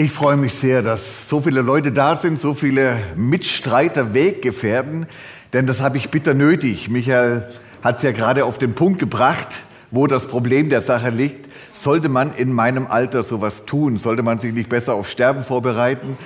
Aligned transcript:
Ich 0.00 0.12
freue 0.12 0.36
mich 0.36 0.54
sehr, 0.54 0.82
dass 0.82 1.28
so 1.28 1.40
viele 1.40 1.60
Leute 1.60 1.90
da 1.90 2.14
sind, 2.14 2.38
so 2.38 2.54
viele 2.54 2.98
Mitstreiter, 3.16 4.14
Weggefährten, 4.14 5.06
denn 5.52 5.66
das 5.66 5.80
habe 5.80 5.96
ich 5.96 6.10
bitter 6.10 6.34
nötig. 6.34 6.88
Michael 6.88 7.48
hat 7.82 7.96
es 7.96 8.04
ja 8.04 8.12
gerade 8.12 8.44
auf 8.44 8.58
den 8.58 8.74
Punkt 8.74 9.00
gebracht, 9.00 9.48
wo 9.90 10.06
das 10.06 10.28
Problem 10.28 10.70
der 10.70 10.82
Sache 10.82 11.10
liegt. 11.10 11.50
Sollte 11.72 12.08
man 12.08 12.32
in 12.32 12.52
meinem 12.52 12.86
Alter 12.86 13.24
sowas 13.24 13.64
tun? 13.64 13.96
Sollte 13.96 14.22
man 14.22 14.38
sich 14.38 14.52
nicht 14.52 14.68
besser 14.68 14.94
auf 14.94 15.08
Sterben 15.08 15.42
vorbereiten? 15.42 16.16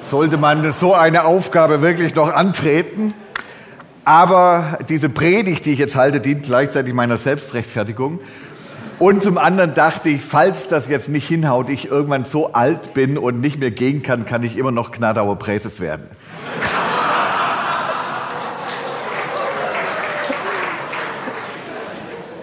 Sollte 0.00 0.36
man 0.36 0.72
so 0.72 0.94
eine 0.94 1.24
Aufgabe 1.24 1.82
wirklich 1.82 2.16
noch 2.16 2.32
antreten? 2.32 3.14
Aber 4.04 4.80
diese 4.88 5.08
Predigt, 5.08 5.66
die 5.66 5.74
ich 5.74 5.78
jetzt 5.78 5.94
halte, 5.94 6.18
dient 6.18 6.42
gleichzeitig 6.42 6.94
meiner 6.94 7.16
Selbstrechtfertigung. 7.16 8.18
Und 9.00 9.22
zum 9.22 9.38
anderen 9.38 9.72
dachte 9.72 10.10
ich, 10.10 10.22
falls 10.22 10.66
das 10.66 10.86
jetzt 10.86 11.08
nicht 11.08 11.26
hinhaut, 11.26 11.70
ich 11.70 11.90
irgendwann 11.90 12.26
so 12.26 12.52
alt 12.52 12.92
bin 12.92 13.16
und 13.16 13.40
nicht 13.40 13.58
mehr 13.58 13.70
gehen 13.70 14.02
kann, 14.02 14.26
kann 14.26 14.42
ich 14.42 14.58
immer 14.58 14.72
noch 14.72 14.92
Gnadauer 14.92 15.38
Präses 15.38 15.80
werden. 15.80 16.06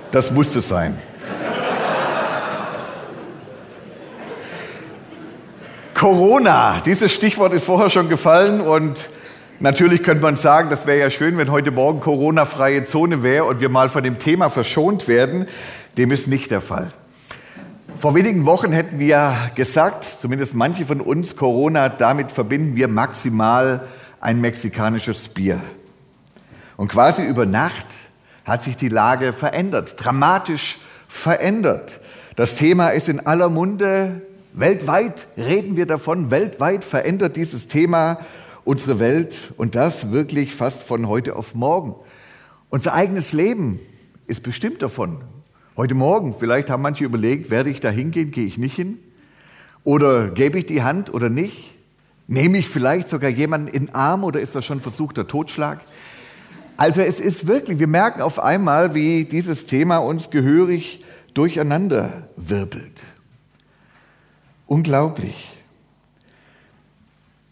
Das 0.09 0.31
musste 0.31 0.61
sein. 0.61 0.97
Corona, 5.93 6.81
dieses 6.83 7.11
Stichwort 7.13 7.53
ist 7.53 7.65
vorher 7.65 7.91
schon 7.91 8.09
gefallen 8.09 8.61
und 8.61 9.09
natürlich 9.59 10.03
könnte 10.03 10.23
man 10.23 10.35
sagen, 10.35 10.69
das 10.69 10.85
wäre 10.85 10.99
ja 10.99 11.09
schön, 11.09 11.37
wenn 11.37 11.51
heute 11.51 11.71
Morgen 11.71 11.99
Corona-freie 11.99 12.83
Zone 12.83 13.23
wäre 13.23 13.45
und 13.45 13.59
wir 13.59 13.69
mal 13.69 13.89
von 13.89 14.03
dem 14.03 14.19
Thema 14.19 14.49
verschont 14.49 15.07
werden. 15.07 15.47
Dem 15.97 16.11
ist 16.11 16.27
nicht 16.27 16.51
der 16.51 16.61
Fall. 16.61 16.91
Vor 17.99 18.13
wenigen 18.13 18.45
Wochen 18.45 18.71
hätten 18.71 18.99
wir 18.99 19.33
gesagt, 19.55 20.03
zumindest 20.03 20.53
manche 20.53 20.85
von 20.85 21.01
uns, 21.01 21.35
Corona, 21.35 21.89
damit 21.89 22.31
verbinden 22.31 22.75
wir 22.75 22.87
maximal 22.87 23.87
ein 24.21 24.39
mexikanisches 24.39 25.29
Bier. 25.29 25.59
Und 26.75 26.91
quasi 26.91 27.23
über 27.23 27.47
Nacht 27.47 27.87
hat 28.45 28.63
sich 28.63 28.77
die 28.77 28.89
Lage 28.89 29.33
verändert, 29.33 29.95
dramatisch 29.97 30.77
verändert. 31.07 31.99
Das 32.35 32.55
Thema 32.55 32.89
ist 32.89 33.09
in 33.09 33.25
aller 33.25 33.49
Munde. 33.49 34.21
Weltweit 34.53 35.27
reden 35.35 35.75
wir 35.75 35.87
davon. 35.87 36.29
Weltweit 36.29 36.83
verändert 36.83 37.35
dieses 37.35 37.67
Thema 37.67 38.19
unsere 38.67 38.99
Welt 38.99 39.53
und 39.55 39.75
das 39.75 40.11
wirklich 40.11 40.53
fast 40.53 40.83
von 40.83 41.07
heute 41.07 41.37
auf 41.37 41.55
morgen. 41.55 41.95
Unser 42.69 42.93
eigenes 42.93 43.31
Leben 43.31 43.79
ist 44.27 44.43
bestimmt 44.43 44.81
davon. 44.81 45.21
Heute 45.77 45.95
Morgen, 45.95 46.35
vielleicht 46.37 46.69
haben 46.69 46.83
manche 46.83 47.05
überlegt, 47.05 47.49
werde 47.49 47.69
ich 47.69 47.79
da 47.79 47.89
hingehen, 47.89 48.31
gehe 48.31 48.45
ich 48.45 48.57
nicht 48.57 48.75
hin? 48.75 48.99
Oder 49.85 50.31
gebe 50.31 50.59
ich 50.59 50.65
die 50.65 50.83
Hand 50.83 51.13
oder 51.13 51.29
nicht? 51.29 51.75
Nehme 52.27 52.57
ich 52.57 52.67
vielleicht 52.67 53.07
sogar 53.07 53.29
jemanden 53.29 53.67
in 53.69 53.85
den 53.85 53.95
Arm 53.95 54.25
oder 54.25 54.41
ist 54.41 54.53
das 54.53 54.65
schon 54.65 54.81
versuchter 54.81 55.27
Totschlag? 55.27 55.79
Also 56.75 57.01
es 57.01 57.21
ist 57.21 57.47
wirklich, 57.47 57.79
wir 57.79 57.87
merken 57.87 58.21
auf 58.21 58.37
einmal, 58.37 58.93
wie 58.93 59.23
dieses 59.23 59.65
Thema 59.65 59.97
uns 59.99 60.29
gehörig 60.29 61.05
durcheinander 61.33 62.27
wirbelt. 62.35 62.99
Unglaublich. 64.65 65.56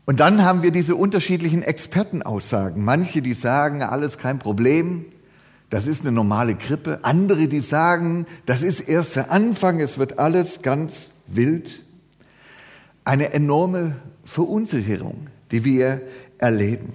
Und 0.05 0.19
dann 0.19 0.43
haben 0.43 0.61
wir 0.61 0.71
diese 0.71 0.95
unterschiedlichen 0.95 1.63
Expertenaussagen. 1.63 2.83
Manche, 2.83 3.21
die 3.21 3.33
sagen, 3.33 3.81
alles 3.81 4.17
kein 4.17 4.37
Problem, 4.37 5.05
das 5.69 5.87
ist 5.87 6.01
eine 6.01 6.11
normale 6.11 6.53
Grippe. 6.55 6.99
Andere, 7.01 7.47
die 7.47 7.61
sagen, 7.61 8.27
das 8.45 8.61
ist 8.61 8.81
erst 8.81 9.15
der 9.15 9.31
Anfang, 9.31 9.79
es 9.79 9.97
wird 9.97 10.19
alles 10.19 10.61
ganz 10.61 11.11
wild. 11.27 11.81
Eine 13.03 13.33
enorme 13.33 13.95
Verunsicherung, 14.25 15.27
die 15.51 15.65
wir 15.65 16.01
erleben. 16.37 16.93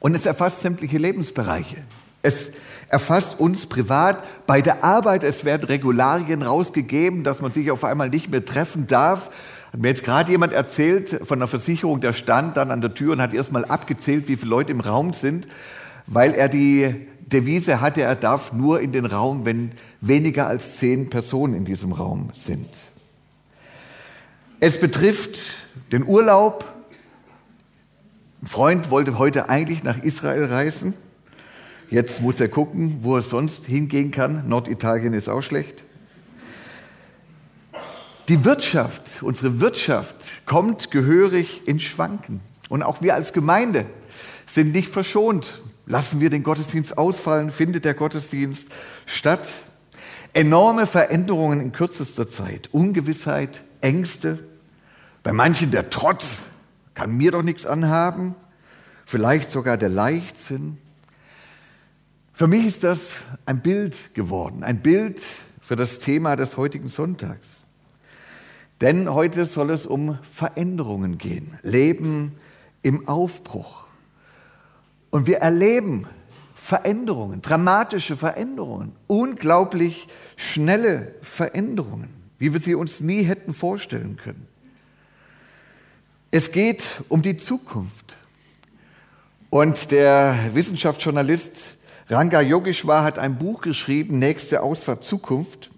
Und 0.00 0.14
es 0.14 0.26
erfasst 0.26 0.60
sämtliche 0.60 0.98
Lebensbereiche. 0.98 1.76
Es 2.22 2.50
erfasst 2.88 3.38
uns 3.38 3.66
privat. 3.66 4.24
Bei 4.46 4.60
der 4.60 4.84
Arbeit, 4.84 5.22
es 5.24 5.44
werden 5.44 5.64
Regularien 5.64 6.42
rausgegeben, 6.42 7.24
dass 7.24 7.40
man 7.40 7.52
sich 7.52 7.70
auf 7.70 7.84
einmal 7.84 8.10
nicht 8.10 8.30
mehr 8.30 8.44
treffen 8.44 8.86
darf. 8.88 9.30
Hat 9.72 9.80
mir 9.80 9.88
jetzt 9.88 10.04
gerade 10.04 10.30
jemand 10.30 10.52
erzählt 10.52 11.20
von 11.24 11.38
einer 11.38 11.48
Versicherung, 11.48 12.00
der 12.00 12.12
stand 12.12 12.56
dann 12.56 12.70
an 12.70 12.80
der 12.80 12.94
Tür 12.94 13.12
und 13.12 13.20
hat 13.20 13.34
erstmal 13.34 13.64
abgezählt, 13.64 14.28
wie 14.28 14.36
viele 14.36 14.50
Leute 14.50 14.72
im 14.72 14.80
Raum 14.80 15.12
sind, 15.12 15.46
weil 16.06 16.34
er 16.34 16.48
die 16.48 17.06
Devise 17.26 17.80
hatte, 17.80 18.02
er 18.02 18.14
darf 18.14 18.52
nur 18.52 18.80
in 18.80 18.92
den 18.92 19.04
Raum, 19.04 19.44
wenn 19.44 19.72
weniger 20.00 20.46
als 20.46 20.78
zehn 20.78 21.10
Personen 21.10 21.54
in 21.54 21.64
diesem 21.64 21.92
Raum 21.92 22.30
sind. 22.34 22.68
Es 24.60 24.78
betrifft 24.78 25.38
den 25.92 26.06
Urlaub. 26.06 26.64
Ein 28.42 28.46
Freund 28.46 28.90
wollte 28.90 29.18
heute 29.18 29.48
eigentlich 29.48 29.82
nach 29.82 30.02
Israel 30.02 30.44
reisen. 30.44 30.94
Jetzt 31.90 32.22
muss 32.22 32.40
er 32.40 32.48
gucken, 32.48 32.98
wo 33.02 33.16
er 33.16 33.22
sonst 33.22 33.66
hingehen 33.66 34.12
kann. 34.12 34.48
Norditalien 34.48 35.12
ist 35.12 35.28
auch 35.28 35.42
schlecht. 35.42 35.84
Die 38.28 38.44
Wirtschaft, 38.44 39.02
unsere 39.22 39.60
Wirtschaft 39.60 40.16
kommt 40.46 40.90
gehörig 40.90 41.62
in 41.66 41.78
Schwanken. 41.78 42.40
Und 42.68 42.82
auch 42.82 43.00
wir 43.00 43.14
als 43.14 43.32
Gemeinde 43.32 43.86
sind 44.46 44.72
nicht 44.72 44.88
verschont. 44.88 45.62
Lassen 45.86 46.18
wir 46.18 46.30
den 46.30 46.42
Gottesdienst 46.42 46.98
ausfallen? 46.98 47.52
Findet 47.52 47.84
der 47.84 47.94
Gottesdienst 47.94 48.66
statt? 49.06 49.48
Enorme 50.32 50.86
Veränderungen 50.86 51.60
in 51.60 51.72
kürzester 51.72 52.28
Zeit, 52.28 52.68
Ungewissheit, 52.72 53.62
Ängste, 53.80 54.40
bei 55.22 55.32
manchen 55.32 55.70
der 55.70 55.88
Trotz, 55.88 56.42
kann 56.94 57.16
mir 57.16 57.30
doch 57.30 57.42
nichts 57.42 57.64
anhaben, 57.64 58.34
vielleicht 59.06 59.50
sogar 59.50 59.76
der 59.76 59.88
Leichtsinn. 59.88 60.78
Für 62.32 62.48
mich 62.48 62.66
ist 62.66 62.84
das 62.84 63.12
ein 63.46 63.60
Bild 63.60 64.14
geworden, 64.14 64.62
ein 64.62 64.82
Bild 64.82 65.22
für 65.62 65.76
das 65.76 66.00
Thema 66.00 66.36
des 66.36 66.56
heutigen 66.56 66.88
Sonntags. 66.88 67.65
Denn 68.80 69.12
heute 69.12 69.46
soll 69.46 69.70
es 69.70 69.86
um 69.86 70.18
Veränderungen 70.30 71.18
gehen, 71.18 71.58
Leben 71.62 72.32
im 72.82 73.08
Aufbruch. 73.08 73.84
Und 75.10 75.26
wir 75.26 75.38
erleben 75.38 76.06
Veränderungen, 76.54 77.42
dramatische 77.42 78.16
Veränderungen, 78.16 78.92
unglaublich 79.06 80.08
schnelle 80.36 81.14
Veränderungen, 81.22 82.10
wie 82.38 82.52
wir 82.52 82.60
sie 82.60 82.74
uns 82.74 83.00
nie 83.00 83.22
hätten 83.22 83.54
vorstellen 83.54 84.16
können. 84.16 84.46
Es 86.30 86.52
geht 86.52 86.82
um 87.08 87.22
die 87.22 87.36
Zukunft. 87.36 88.16
Und 89.48 89.90
der 89.90 90.36
Wissenschaftsjournalist 90.52 91.76
Ranga 92.08 92.40
Yogeshwar 92.40 93.04
hat 93.04 93.18
ein 93.18 93.38
Buch 93.38 93.62
geschrieben, 93.62 94.18
Nächste 94.18 94.62
Ausfahrt 94.62 95.02
Zukunft. 95.02 95.70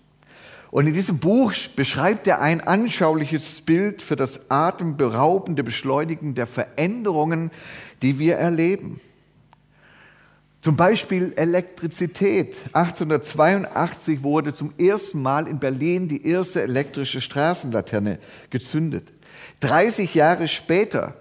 Und 0.71 0.87
in 0.87 0.95
diesem 0.95 1.19
Buch 1.19 1.55
beschreibt 1.77 2.27
er 2.27 2.41
ein 2.41 2.61
anschauliches 2.61 3.63
Bild 3.63 4.03
für 4.03 4.17
das 4.17 4.51
atemberaubende 4.51 5.65
Beschleunigen 5.65 6.35
der 6.35 6.47
Veränderungen, 6.47 7.51
die 8.03 8.19
wir 8.19 8.37
erleben. 8.37 9.01
Zum 10.61 10.77
Beispiel 10.77 11.33
Elektrizität. 11.37 12.57
1882 12.73 14.23
wurde 14.23 14.53
zum 14.53 14.75
ersten 14.77 15.23
Mal 15.23 15.47
in 15.47 15.59
Berlin 15.59 16.09
die 16.09 16.27
erste 16.27 16.63
elektrische 16.63 17.21
Straßenlaterne 17.21 18.19
gezündet. 18.51 19.13
30 19.61 20.15
Jahre 20.15 20.49
später 20.49 21.15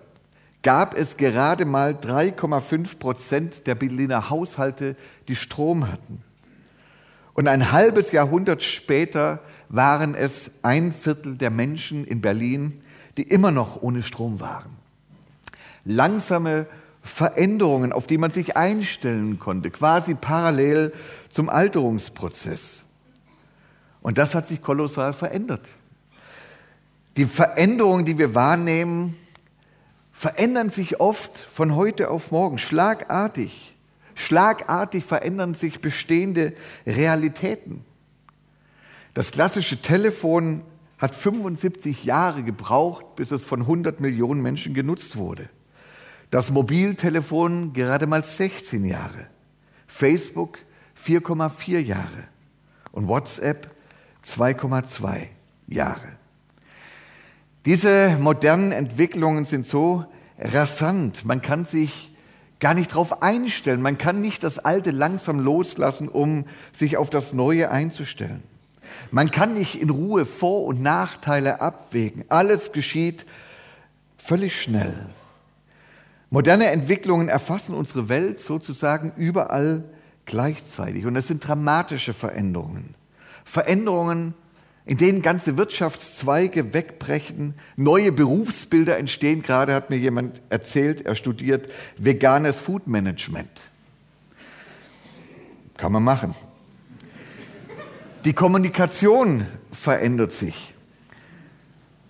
gab 0.63 0.97
es 0.97 1.15
gerade 1.15 1.65
mal 1.65 1.93
3,5 1.93 2.97
Prozent 2.97 3.67
der 3.67 3.75
Berliner 3.75 4.29
Haushalte, 4.29 4.95
die 5.27 5.35
Strom 5.35 5.89
hatten. 5.89 6.23
Und 7.37 7.47
ein 7.47 7.71
halbes 7.71 8.11
Jahrhundert 8.11 8.63
später 8.63 9.41
waren 9.69 10.15
es 10.15 10.49
ein 10.63 10.91
Viertel 10.91 11.37
der 11.37 11.51
Menschen 11.51 12.03
in 12.03 12.19
Berlin, 12.19 12.81
die 13.15 13.21
immer 13.21 13.51
noch 13.51 13.79
ohne 13.79 14.01
Strom 14.01 14.39
waren. 14.39 14.71
Langsame 15.85 16.65
Veränderungen, 17.03 17.91
auf 17.91 18.07
die 18.07 18.17
man 18.17 18.31
sich 18.31 18.57
einstellen 18.57 19.37
konnte, 19.37 19.69
quasi 19.69 20.15
parallel 20.15 20.93
zum 21.29 21.47
Alterungsprozess. 21.47 22.83
Und 24.01 24.17
das 24.17 24.33
hat 24.33 24.47
sich 24.47 24.63
kolossal 24.63 25.13
verändert. 25.13 25.61
Die 27.17 27.25
Veränderungen, 27.25 28.05
die 28.05 28.17
wir 28.17 28.33
wahrnehmen, 28.33 29.15
verändern 30.11 30.71
sich 30.71 30.99
oft 30.99 31.37
von 31.37 31.75
heute 31.75 32.09
auf 32.09 32.31
morgen, 32.31 32.57
schlagartig. 32.57 33.76
Schlagartig 34.17 35.05
verändern 35.05 35.53
sich 35.53 35.79
bestehende 35.79 36.53
Realitäten. 36.87 37.85
Das 39.13 39.31
klassische 39.31 39.79
Telefon 39.79 40.63
hat 40.97 41.13
75 41.13 42.03
Jahre 42.03 42.41
gebraucht, 42.41 43.15
bis 43.15 43.29
es 43.29 43.43
von 43.43 43.61
100 43.61 44.01
Millionen 44.01 44.41
Menschen 44.41 44.73
genutzt 44.73 45.17
wurde. 45.17 45.49
Das 46.31 46.49
Mobiltelefon 46.49 47.73
gerade 47.73 48.07
mal 48.07 48.23
16 48.23 48.85
Jahre. 48.85 49.27
Facebook 49.85 50.57
4,4 50.99 51.77
Jahre. 51.77 52.23
Und 52.91 53.07
WhatsApp 53.07 53.69
2,2 54.25 55.27
Jahre. 55.67 56.13
Diese 57.65 58.17
modernen 58.19 58.71
Entwicklungen 58.71 59.45
sind 59.45 59.67
so 59.67 60.05
rasant. 60.39 61.23
Man 61.23 61.43
kann 61.43 61.65
sich 61.65 62.16
gar 62.59 62.73
nicht 62.73 62.91
darauf 62.91 63.21
einstellen. 63.21 63.81
Man 63.81 63.97
kann 63.97 64.21
nicht 64.21 64.43
das 64.43 64.59
Alte 64.59 64.91
langsam 64.91 65.39
loslassen, 65.39 66.07
um 66.07 66.45
sich 66.73 66.97
auf 66.97 67.09
das 67.09 67.33
Neue 67.33 67.71
einzustellen. 67.71 68.43
Man 69.11 69.31
kann 69.31 69.53
nicht 69.53 69.81
in 69.81 69.89
Ruhe 69.89 70.25
Vor- 70.25 70.65
und 70.65 70.81
Nachteile 70.81 71.61
abwägen. 71.61 72.25
Alles 72.29 72.71
geschieht 72.71 73.25
völlig 74.17 74.61
schnell. 74.61 74.93
Moderne 76.29 76.67
Entwicklungen 76.71 77.29
erfassen 77.29 77.73
unsere 77.73 78.09
Welt 78.09 78.41
sozusagen 78.41 79.13
überall 79.15 79.83
gleichzeitig. 80.25 81.05
Und 81.05 81.15
es 81.15 81.27
sind 81.27 81.47
dramatische 81.47 82.13
Veränderungen. 82.13 82.95
Veränderungen, 83.45 84.33
in 84.87 84.97
denen 84.97 85.21
ganze 85.21 85.57
Wirtschaftszweige 85.57 86.73
wegbrechen, 86.73 87.55
neue 87.75 88.13
Berufsbilder 88.13 88.97
entstehen. 88.97 89.41
Gerade 89.41 89.73
hat 89.73 89.89
mir 89.89 89.97
jemand 89.97 90.41
erzählt, 90.49 91.05
er 91.05 91.15
studiert 91.15 91.69
veganes 91.97 92.57
Food 92.57 92.87
Management. 92.87 93.51
Kann 95.75 95.91
man 95.91 96.03
machen. 96.03 96.33
Die 98.23 98.31
Kommunikation 98.31 99.45
verändert 99.73 100.31
sich. 100.31 100.73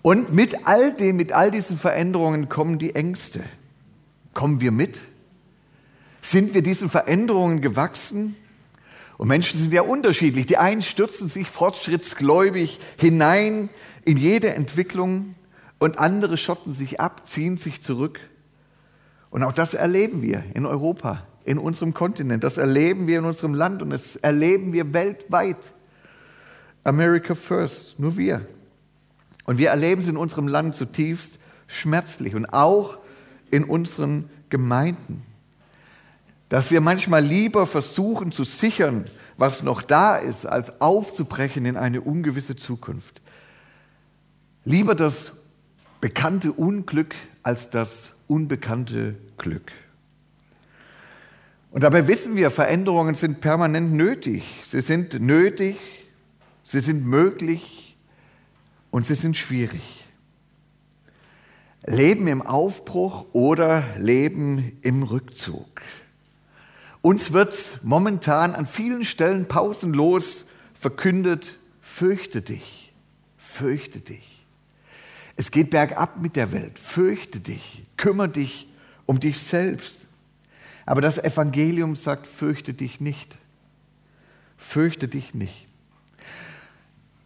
Und 0.04 0.34
mit 0.34 0.68
all 0.68 0.94
dem, 0.94 1.18
mit 1.18 1.32
all 1.32 1.50
diesen 1.50 1.80
Veränderungen 1.80 2.48
kommen 2.48 2.78
die 2.78 2.94
Ängste. 2.94 3.42
Kommen 4.36 4.62
wir 4.62 4.72
mit? 4.72 5.02
Sind 6.22 6.54
wir 6.54 6.62
diesen 6.62 6.92
Veränderungen 6.92 7.60
gewachsen? 7.60 8.36
Und 9.18 9.28
Menschen 9.28 9.60
sind 9.60 9.74
ja 9.74 9.82
unterschiedlich. 9.82 10.46
Die 10.46 10.58
einen 10.58 10.82
stürzen 10.82 11.28
sich 11.28 11.50
fortschrittsgläubig 11.50 12.80
hinein 12.98 13.70
in 14.06 14.18
jede 14.18 14.54
Entwicklung 14.54 15.34
und 15.80 16.00
andere 16.00 16.38
schotten 16.38 16.74
sich 16.74 17.00
ab, 17.00 17.28
ziehen 17.28 17.58
sich 17.58 17.82
zurück. 17.82 18.20
Und 19.30 19.44
auch 19.44 19.54
das 19.54 19.74
erleben 19.74 20.22
wir 20.22 20.44
in 20.54 20.66
Europa, 20.66 21.26
in 21.46 21.58
unserem 21.58 21.94
Kontinent. 21.94 22.44
Das 22.44 22.58
erleben 22.58 23.08
wir 23.08 23.20
in 23.20 23.26
unserem 23.26 23.54
Land 23.54 23.82
und 23.82 23.90
das 23.90 24.16
erleben 24.18 24.72
wir 24.72 24.94
weltweit. 24.94 25.74
America 26.84 27.36
first, 27.36 28.00
nur 28.00 28.18
wir. 28.18 28.48
Und 29.46 29.58
wir 29.58 29.70
erleben 29.70 30.02
es 30.02 30.08
in 30.08 30.18
unserem 30.18 30.48
Land 30.48 30.76
zutiefst 30.76 31.38
schmerzlich 31.68 32.34
und 32.36 32.46
auch 32.46 32.98
in 33.52 33.64
unseren 33.64 34.30
Gemeinden. 34.50 35.24
Dass 36.50 36.72
wir 36.72 36.82
manchmal 36.82 37.24
lieber 37.24 37.66
versuchen 37.66 38.32
zu 38.32 38.44
sichern, 38.44 39.06
was 39.38 39.64
noch 39.64 39.82
da 39.82 40.18
ist, 40.18 40.46
als 40.46 40.82
aufzubrechen 40.82 41.66
in 41.66 41.78
eine 41.78 42.02
ungewisse 42.02 42.56
Zukunft. 42.56 43.22
Lieber 44.66 44.96
das 44.96 45.34
bekannte 46.02 46.52
Unglück 46.52 47.16
als 47.44 47.70
das 47.70 48.14
unbekannte 48.28 49.16
Glück. 49.38 49.72
Und 51.72 51.84
dabei 51.84 52.08
wissen 52.08 52.36
wir, 52.36 52.50
Veränderungen 52.50 53.16
sind 53.16 53.42
permanent 53.42 53.94
nötig. 53.94 54.44
Sie 54.70 54.82
sind 54.82 55.20
nötig, 55.22 55.78
sie 56.64 56.80
sind 56.80 57.06
möglich 57.06 57.96
und 58.90 59.06
sie 59.06 59.16
sind 59.16 59.38
schwierig. 59.38 60.06
Leben 61.86 62.28
im 62.28 62.42
Aufbruch 62.42 63.28
oder 63.34 63.84
Leben 63.98 64.78
im 64.82 65.04
Rückzug. 65.04 65.82
Uns 67.08 67.32
wird 67.32 67.80
momentan 67.84 68.54
an 68.54 68.66
vielen 68.68 69.06
Stellen 69.06 69.48
pausenlos 69.48 70.44
verkündet, 70.78 71.58
fürchte 71.80 72.42
dich, 72.42 72.92
fürchte 73.38 74.02
dich. 74.02 74.46
Es 75.38 75.50
geht 75.50 75.70
bergab 75.70 76.22
mit 76.22 76.36
der 76.36 76.52
Welt, 76.52 76.78
fürchte 76.78 77.40
dich, 77.40 77.86
kümmere 77.96 78.28
dich 78.28 78.68
um 79.06 79.22
dich 79.22 79.40
selbst. 79.40 80.02
Aber 80.86 81.00
das 81.00 81.18
Evangelium 81.18 81.96
sagt, 81.96 82.28
fürchte 82.28 82.74
dich 82.74 83.00
nicht, 83.00 83.38
fürchte 84.58 85.08
dich 85.08 85.34
nicht. 85.34 85.66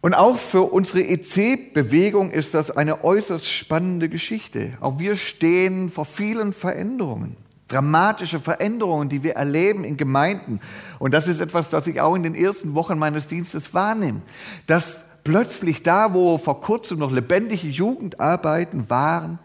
Und 0.00 0.14
auch 0.14 0.36
für 0.36 0.62
unsere 0.62 1.02
EC-Bewegung 1.02 2.30
ist 2.30 2.54
das 2.54 2.70
eine 2.70 3.02
äußerst 3.02 3.50
spannende 3.50 4.08
Geschichte. 4.08 4.78
Auch 4.78 5.00
wir 5.00 5.16
stehen 5.16 5.90
vor 5.90 6.04
vielen 6.04 6.52
Veränderungen, 6.52 7.36
dramatische 7.72 8.40
Veränderungen, 8.40 9.08
die 9.08 9.22
wir 9.22 9.34
erleben 9.34 9.84
in 9.84 9.96
Gemeinden. 9.96 10.60
Und 10.98 11.14
das 11.14 11.28
ist 11.28 11.40
etwas, 11.40 11.70
das 11.70 11.86
ich 11.86 12.00
auch 12.00 12.14
in 12.14 12.22
den 12.22 12.34
ersten 12.34 12.74
Wochen 12.74 12.98
meines 12.98 13.26
Dienstes 13.26 13.72
wahrnehme. 13.72 14.20
Dass 14.66 15.04
plötzlich 15.24 15.82
da, 15.82 16.12
wo 16.12 16.38
vor 16.38 16.60
kurzem 16.60 16.98
noch 16.98 17.10
lebendige 17.10 17.68
Jugendarbeiten 17.68 18.90
waren, 18.90 19.38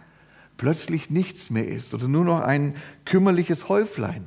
plötzlich 0.58 1.10
nichts 1.10 1.50
mehr 1.50 1.68
ist 1.68 1.94
oder 1.94 2.08
nur 2.08 2.26
noch 2.26 2.42
ein 2.42 2.76
kümmerliches 3.06 3.70
Häuflein. 3.70 4.26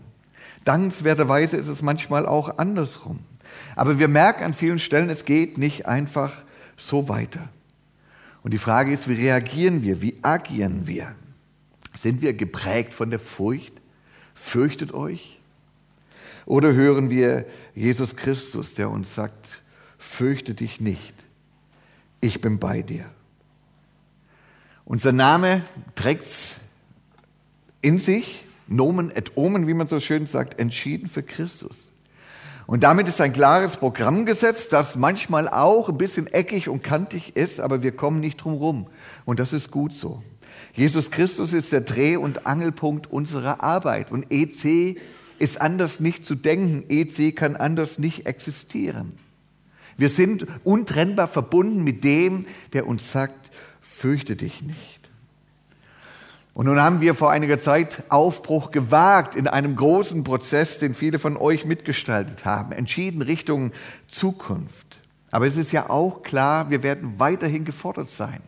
Dankenswerterweise 0.64 1.56
ist 1.56 1.68
es 1.68 1.82
manchmal 1.82 2.26
auch 2.26 2.58
andersrum. 2.58 3.20
Aber 3.76 3.98
wir 3.98 4.08
merken 4.08 4.44
an 4.44 4.54
vielen 4.54 4.78
Stellen, 4.78 5.10
es 5.10 5.24
geht 5.24 5.58
nicht 5.58 5.86
einfach 5.86 6.32
so 6.76 7.08
weiter. 7.08 7.48
Und 8.42 8.52
die 8.54 8.58
Frage 8.58 8.92
ist, 8.92 9.08
wie 9.08 9.14
reagieren 9.14 9.82
wir? 9.82 10.00
Wie 10.00 10.16
agieren 10.22 10.86
wir? 10.86 11.14
Sind 11.96 12.22
wir 12.22 12.32
geprägt 12.32 12.94
von 12.94 13.10
der 13.10 13.18
Furcht? 13.18 13.79
Fürchtet 14.42 14.92
euch? 14.94 15.38
Oder 16.46 16.72
hören 16.72 17.10
wir 17.10 17.44
Jesus 17.74 18.16
Christus, 18.16 18.74
der 18.74 18.90
uns 18.90 19.14
sagt, 19.14 19.62
fürchte 19.98 20.54
dich 20.54 20.80
nicht, 20.80 21.14
ich 22.20 22.40
bin 22.40 22.58
bei 22.58 22.82
dir. 22.82 23.04
Unser 24.84 25.12
Name 25.12 25.62
trägt 25.94 26.26
in 27.82 28.00
sich, 28.00 28.44
Nomen 28.66 29.14
et 29.14 29.36
Omen, 29.36 29.68
wie 29.68 29.74
man 29.74 29.86
so 29.86 30.00
schön 30.00 30.26
sagt, 30.26 30.58
entschieden 30.58 31.08
für 31.08 31.22
Christus. 31.22 31.92
Und 32.66 32.82
damit 32.82 33.08
ist 33.08 33.20
ein 33.20 33.32
klares 33.32 33.76
Programm 33.76 34.26
gesetzt, 34.26 34.72
das 34.72 34.96
manchmal 34.96 35.48
auch 35.48 35.88
ein 35.88 35.98
bisschen 35.98 36.26
eckig 36.26 36.68
und 36.68 36.82
kantig 36.82 37.36
ist, 37.36 37.60
aber 37.60 37.82
wir 37.82 37.92
kommen 37.92 38.20
nicht 38.20 38.38
drum 38.38 38.54
rum. 38.54 38.86
Und 39.24 39.38
das 39.38 39.52
ist 39.52 39.70
gut 39.70 39.92
so. 39.92 40.22
Jesus 40.74 41.10
Christus 41.10 41.52
ist 41.52 41.72
der 41.72 41.80
Dreh- 41.80 42.16
und 42.16 42.46
Angelpunkt 42.46 43.10
unserer 43.10 43.62
Arbeit. 43.62 44.10
Und 44.12 44.26
EC 44.30 45.00
ist 45.38 45.60
anders 45.60 46.00
nicht 46.00 46.24
zu 46.24 46.34
denken. 46.34 46.84
EC 46.88 47.34
kann 47.34 47.56
anders 47.56 47.98
nicht 47.98 48.26
existieren. 48.26 49.12
Wir 49.96 50.08
sind 50.08 50.46
untrennbar 50.64 51.26
verbunden 51.26 51.82
mit 51.84 52.04
dem, 52.04 52.46
der 52.72 52.86
uns 52.86 53.12
sagt, 53.12 53.50
fürchte 53.80 54.36
dich 54.36 54.62
nicht. 54.62 55.00
Und 56.54 56.66
nun 56.66 56.80
haben 56.80 57.00
wir 57.00 57.14
vor 57.14 57.30
einiger 57.30 57.60
Zeit 57.60 58.02
Aufbruch 58.08 58.70
gewagt 58.70 59.34
in 59.34 59.46
einem 59.46 59.76
großen 59.76 60.24
Prozess, 60.24 60.78
den 60.78 60.94
viele 60.94 61.18
von 61.18 61.36
euch 61.36 61.64
mitgestaltet 61.64 62.44
haben, 62.44 62.72
entschieden 62.72 63.22
Richtung 63.22 63.72
Zukunft. 64.08 64.98
Aber 65.30 65.46
es 65.46 65.56
ist 65.56 65.72
ja 65.72 65.88
auch 65.88 66.22
klar, 66.22 66.70
wir 66.70 66.82
werden 66.82 67.18
weiterhin 67.18 67.64
gefordert 67.64 68.10
sein. 68.10 68.40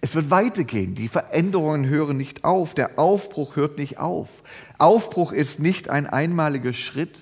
Es 0.00 0.14
wird 0.14 0.30
weitergehen. 0.30 0.94
Die 0.94 1.08
Veränderungen 1.08 1.86
hören 1.86 2.16
nicht 2.16 2.44
auf. 2.44 2.74
Der 2.74 2.98
Aufbruch 2.98 3.56
hört 3.56 3.78
nicht 3.78 3.98
auf. 3.98 4.28
Aufbruch 4.78 5.32
ist 5.32 5.60
nicht 5.60 5.90
ein 5.90 6.06
einmaliger 6.06 6.72
Schritt, 6.72 7.18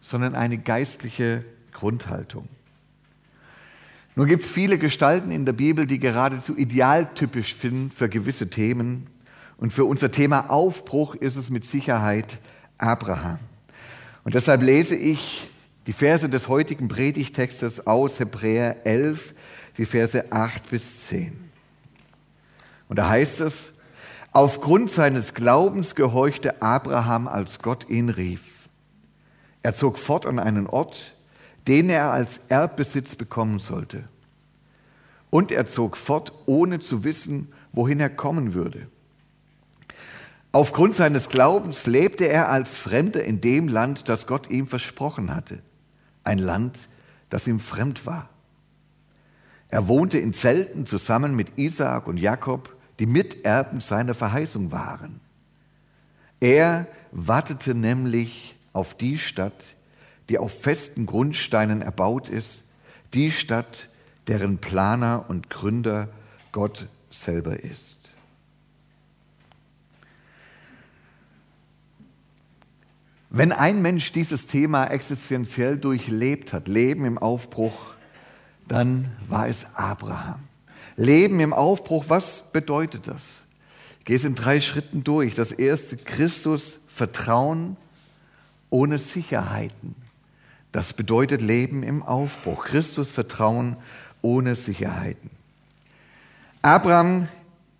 sondern 0.00 0.34
eine 0.34 0.58
geistliche 0.58 1.44
Grundhaltung. 1.72 2.48
Nun 4.14 4.28
gibt 4.28 4.44
es 4.44 4.50
viele 4.50 4.76
Gestalten 4.76 5.30
in 5.30 5.46
der 5.46 5.54
Bibel, 5.54 5.86
die 5.86 5.98
geradezu 5.98 6.54
idealtypisch 6.54 7.56
sind 7.56 7.94
für 7.94 8.10
gewisse 8.10 8.50
Themen. 8.50 9.06
Und 9.56 9.72
für 9.72 9.86
unser 9.86 10.10
Thema 10.10 10.50
Aufbruch 10.50 11.14
ist 11.14 11.36
es 11.36 11.48
mit 11.48 11.64
Sicherheit 11.64 12.38
Abraham. 12.76 13.38
Und 14.24 14.34
deshalb 14.34 14.62
lese 14.62 14.96
ich 14.96 15.48
die 15.86 15.92
Verse 15.92 16.28
des 16.28 16.48
heutigen 16.48 16.88
Predigtextes 16.88 17.86
aus 17.86 18.20
Hebräer 18.20 18.84
11, 18.84 19.34
die 19.78 19.86
Verse 19.86 20.30
8 20.30 20.68
bis 20.68 21.06
10. 21.06 21.51
Und 22.92 22.96
da 22.96 23.08
heißt 23.08 23.40
es, 23.40 23.72
aufgrund 24.32 24.90
seines 24.90 25.32
Glaubens 25.32 25.94
gehorchte 25.94 26.60
Abraham, 26.60 27.26
als 27.26 27.60
Gott 27.60 27.88
ihn 27.88 28.10
rief. 28.10 28.68
Er 29.62 29.72
zog 29.72 29.96
fort 29.96 30.26
an 30.26 30.38
einen 30.38 30.66
Ort, 30.66 31.14
den 31.66 31.88
er 31.88 32.10
als 32.10 32.40
Erbbesitz 32.50 33.16
bekommen 33.16 33.60
sollte. 33.60 34.04
Und 35.30 35.52
er 35.52 35.66
zog 35.66 35.96
fort, 35.96 36.34
ohne 36.44 36.80
zu 36.80 37.02
wissen, 37.02 37.50
wohin 37.72 37.98
er 37.98 38.10
kommen 38.10 38.52
würde. 38.52 38.88
Aufgrund 40.52 40.94
seines 40.94 41.30
Glaubens 41.30 41.86
lebte 41.86 42.28
er 42.28 42.50
als 42.50 42.76
Fremder 42.76 43.24
in 43.24 43.40
dem 43.40 43.68
Land, 43.68 44.10
das 44.10 44.26
Gott 44.26 44.50
ihm 44.50 44.66
versprochen 44.66 45.34
hatte. 45.34 45.60
Ein 46.24 46.36
Land, 46.36 46.90
das 47.30 47.48
ihm 47.48 47.58
fremd 47.58 48.04
war. 48.04 48.28
Er 49.72 49.88
wohnte 49.88 50.18
in 50.18 50.34
Zelten 50.34 50.84
zusammen 50.84 51.34
mit 51.34 51.56
Isaak 51.56 52.06
und 52.06 52.18
Jakob, 52.18 52.76
die 52.98 53.06
Miterben 53.06 53.80
seiner 53.80 54.14
Verheißung 54.14 54.72
waren. 54.72 55.20
Er 56.40 56.86
wartete 57.12 57.74
nämlich 57.74 58.56
auf 58.72 58.94
die 58.94 59.18
Stadt, 59.18 59.64
die 60.28 60.38
auf 60.38 60.60
festen 60.60 61.06
Grundsteinen 61.06 61.82
erbaut 61.82 62.28
ist, 62.28 62.64
die 63.14 63.30
Stadt, 63.30 63.88
deren 64.28 64.58
Planer 64.58 65.26
und 65.28 65.50
Gründer 65.50 66.08
Gott 66.52 66.86
selber 67.10 67.60
ist. 67.60 67.96
Wenn 73.34 73.50
ein 73.52 73.80
Mensch 73.80 74.12
dieses 74.12 74.46
Thema 74.46 74.86
existenziell 74.86 75.78
durchlebt 75.78 76.52
hat, 76.52 76.68
Leben 76.68 77.06
im 77.06 77.16
Aufbruch, 77.16 77.94
dann 78.68 79.10
war 79.28 79.48
es 79.48 79.66
Abraham. 79.74 80.40
Leben 80.96 81.40
im 81.40 81.52
Aufbruch, 81.52 82.04
was 82.08 82.44
bedeutet 82.52 83.08
das? 83.08 83.42
Ich 84.00 84.06
gehe 84.06 84.16
es 84.16 84.24
in 84.24 84.34
drei 84.34 84.60
Schritten 84.60 85.04
durch. 85.04 85.34
Das 85.34 85.52
erste, 85.52 85.96
Christus, 85.96 86.80
Vertrauen 86.88 87.76
ohne 88.70 88.98
Sicherheiten. 88.98 89.94
Das 90.72 90.92
bedeutet 90.92 91.42
Leben 91.42 91.82
im 91.82 92.02
Aufbruch. 92.02 92.64
Christus, 92.64 93.10
Vertrauen 93.10 93.76
ohne 94.22 94.56
Sicherheiten. 94.56 95.30
Abraham 96.62 97.28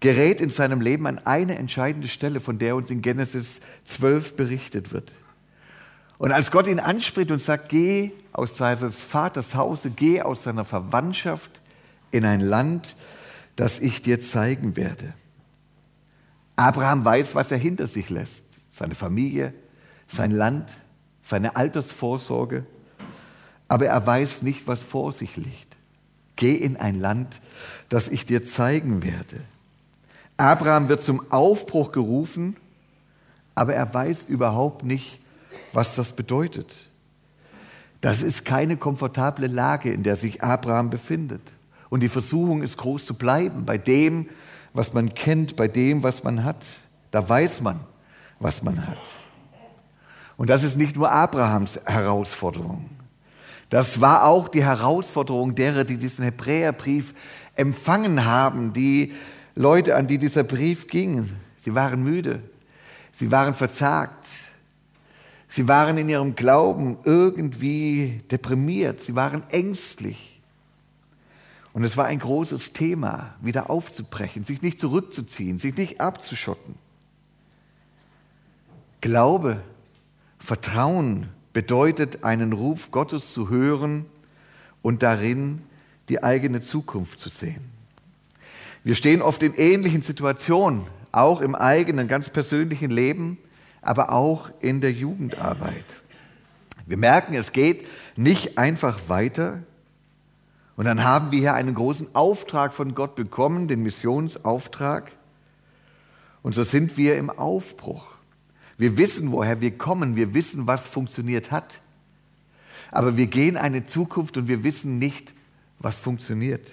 gerät 0.00 0.40
in 0.40 0.50
seinem 0.50 0.80
Leben 0.80 1.06
an 1.06 1.18
eine 1.18 1.56
entscheidende 1.56 2.08
Stelle, 2.08 2.40
von 2.40 2.58
der 2.58 2.76
uns 2.76 2.90
in 2.90 3.00
Genesis 3.02 3.60
12 3.84 4.36
berichtet 4.36 4.92
wird. 4.92 5.10
Und 6.18 6.32
als 6.32 6.50
Gott 6.50 6.66
ihn 6.66 6.80
anspricht 6.80 7.30
und 7.30 7.40
sagt, 7.40 7.68
geh 7.68 8.12
aus 8.32 8.56
seines 8.56 9.00
Vaters 9.00 9.54
Hause, 9.54 9.90
geh 9.90 10.20
aus 10.20 10.44
seiner 10.44 10.64
Verwandtschaft 10.64 11.61
in 12.12 12.24
ein 12.24 12.40
Land, 12.40 12.94
das 13.56 13.78
ich 13.80 14.02
dir 14.02 14.20
zeigen 14.20 14.76
werde. 14.76 15.12
Abraham 16.56 17.04
weiß, 17.04 17.34
was 17.34 17.50
er 17.50 17.58
hinter 17.58 17.86
sich 17.86 18.10
lässt. 18.10 18.44
Seine 18.70 18.94
Familie, 18.94 19.52
sein 20.06 20.30
Land, 20.30 20.76
seine 21.22 21.56
Altersvorsorge. 21.56 22.64
Aber 23.68 23.86
er 23.86 24.06
weiß 24.06 24.42
nicht, 24.42 24.66
was 24.66 24.82
vor 24.82 25.12
sich 25.12 25.36
liegt. 25.36 25.76
Geh 26.36 26.54
in 26.54 26.76
ein 26.76 27.00
Land, 27.00 27.40
das 27.88 28.08
ich 28.08 28.26
dir 28.26 28.44
zeigen 28.44 29.02
werde. 29.02 29.40
Abraham 30.36 30.88
wird 30.88 31.02
zum 31.02 31.30
Aufbruch 31.30 31.92
gerufen, 31.92 32.56
aber 33.54 33.74
er 33.74 33.92
weiß 33.92 34.24
überhaupt 34.24 34.84
nicht, 34.84 35.18
was 35.72 35.94
das 35.94 36.12
bedeutet. 36.12 36.74
Das 38.00 38.22
ist 38.22 38.44
keine 38.44 38.76
komfortable 38.76 39.46
Lage, 39.46 39.92
in 39.92 40.02
der 40.02 40.16
sich 40.16 40.42
Abraham 40.42 40.90
befindet. 40.90 41.42
Und 41.92 42.00
die 42.00 42.08
Versuchung 42.08 42.62
ist 42.62 42.78
groß 42.78 43.04
zu 43.04 43.12
bleiben 43.12 43.66
bei 43.66 43.76
dem, 43.76 44.26
was 44.72 44.94
man 44.94 45.12
kennt, 45.12 45.56
bei 45.56 45.68
dem, 45.68 46.02
was 46.02 46.24
man 46.24 46.42
hat. 46.42 46.64
Da 47.10 47.28
weiß 47.28 47.60
man, 47.60 47.80
was 48.40 48.62
man 48.62 48.86
hat. 48.86 48.96
Und 50.38 50.48
das 50.48 50.62
ist 50.62 50.78
nicht 50.78 50.96
nur 50.96 51.12
Abrahams 51.12 51.78
Herausforderung. 51.84 52.88
Das 53.68 54.00
war 54.00 54.24
auch 54.24 54.48
die 54.48 54.64
Herausforderung 54.64 55.54
derer, 55.54 55.84
die 55.84 55.98
diesen 55.98 56.24
Hebräerbrief 56.24 57.12
empfangen 57.56 58.24
haben, 58.24 58.72
die 58.72 59.12
Leute, 59.54 59.94
an 59.94 60.06
die 60.06 60.16
dieser 60.16 60.44
Brief 60.44 60.88
ging. 60.88 61.28
Sie 61.58 61.74
waren 61.74 62.02
müde, 62.02 62.42
sie 63.12 63.30
waren 63.30 63.52
verzagt, 63.52 64.26
sie 65.46 65.68
waren 65.68 65.98
in 65.98 66.08
ihrem 66.08 66.36
Glauben 66.36 66.96
irgendwie 67.04 68.22
deprimiert, 68.30 69.02
sie 69.02 69.14
waren 69.14 69.42
ängstlich. 69.50 70.31
Und 71.72 71.84
es 71.84 71.96
war 71.96 72.04
ein 72.06 72.18
großes 72.18 72.72
Thema, 72.72 73.34
wieder 73.40 73.70
aufzubrechen, 73.70 74.44
sich 74.44 74.60
nicht 74.62 74.78
zurückzuziehen, 74.78 75.58
sich 75.58 75.76
nicht 75.76 76.00
abzuschotten. 76.00 76.74
Glaube, 79.00 79.60
Vertrauen 80.38 81.28
bedeutet, 81.52 82.24
einen 82.24 82.52
Ruf 82.52 82.90
Gottes 82.90 83.32
zu 83.32 83.48
hören 83.48 84.06
und 84.82 85.02
darin 85.02 85.62
die 86.08 86.22
eigene 86.22 86.60
Zukunft 86.60 87.20
zu 87.20 87.28
sehen. 87.28 87.70
Wir 88.84 88.94
stehen 88.94 89.22
oft 89.22 89.42
in 89.42 89.54
ähnlichen 89.54 90.02
Situationen, 90.02 90.82
auch 91.12 91.40
im 91.40 91.54
eigenen, 91.54 92.08
ganz 92.08 92.30
persönlichen 92.30 92.90
Leben, 92.90 93.38
aber 93.80 94.12
auch 94.12 94.50
in 94.60 94.80
der 94.80 94.92
Jugendarbeit. 94.92 95.84
Wir 96.86 96.96
merken, 96.96 97.34
es 97.34 97.52
geht 97.52 97.86
nicht 98.16 98.58
einfach 98.58 99.08
weiter. 99.08 99.62
Und 100.76 100.86
dann 100.86 101.04
haben 101.04 101.30
wir 101.30 101.38
hier 101.38 101.54
einen 101.54 101.74
großen 101.74 102.14
Auftrag 102.14 102.72
von 102.72 102.94
Gott 102.94 103.14
bekommen, 103.14 103.68
den 103.68 103.82
Missionsauftrag. 103.82 105.12
Und 106.42 106.54
so 106.54 106.64
sind 106.64 106.96
wir 106.96 107.16
im 107.16 107.30
Aufbruch. 107.30 108.06
Wir 108.78 108.96
wissen, 108.98 109.30
woher 109.32 109.60
wir 109.60 109.76
kommen. 109.76 110.16
Wir 110.16 110.34
wissen, 110.34 110.66
was 110.66 110.86
funktioniert 110.86 111.50
hat. 111.50 111.80
Aber 112.90 113.16
wir 113.16 113.26
gehen 113.26 113.56
eine 113.56 113.86
Zukunft 113.86 114.36
und 114.36 114.48
wir 114.48 114.64
wissen 114.64 114.98
nicht, 114.98 115.34
was 115.78 115.98
funktioniert. 115.98 116.66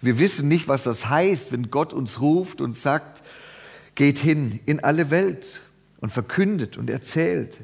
Wir 0.00 0.18
wissen 0.18 0.48
nicht, 0.48 0.68
was 0.68 0.84
das 0.84 1.08
heißt, 1.08 1.52
wenn 1.52 1.70
Gott 1.70 1.92
uns 1.92 2.20
ruft 2.20 2.60
und 2.60 2.76
sagt, 2.76 3.22
geht 3.94 4.18
hin 4.18 4.60
in 4.64 4.80
alle 4.80 5.10
Welt 5.10 5.62
und 6.00 6.12
verkündet 6.12 6.76
und 6.76 6.90
erzählt. 6.90 7.60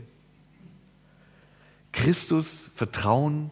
Christus 1.93 2.69
vertrauen 2.75 3.51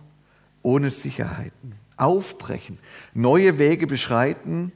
ohne 0.63 0.91
Sicherheiten, 0.91 1.75
aufbrechen, 1.97 2.79
neue 3.15 3.59
Wege 3.59 3.87
beschreiten, 3.87 4.73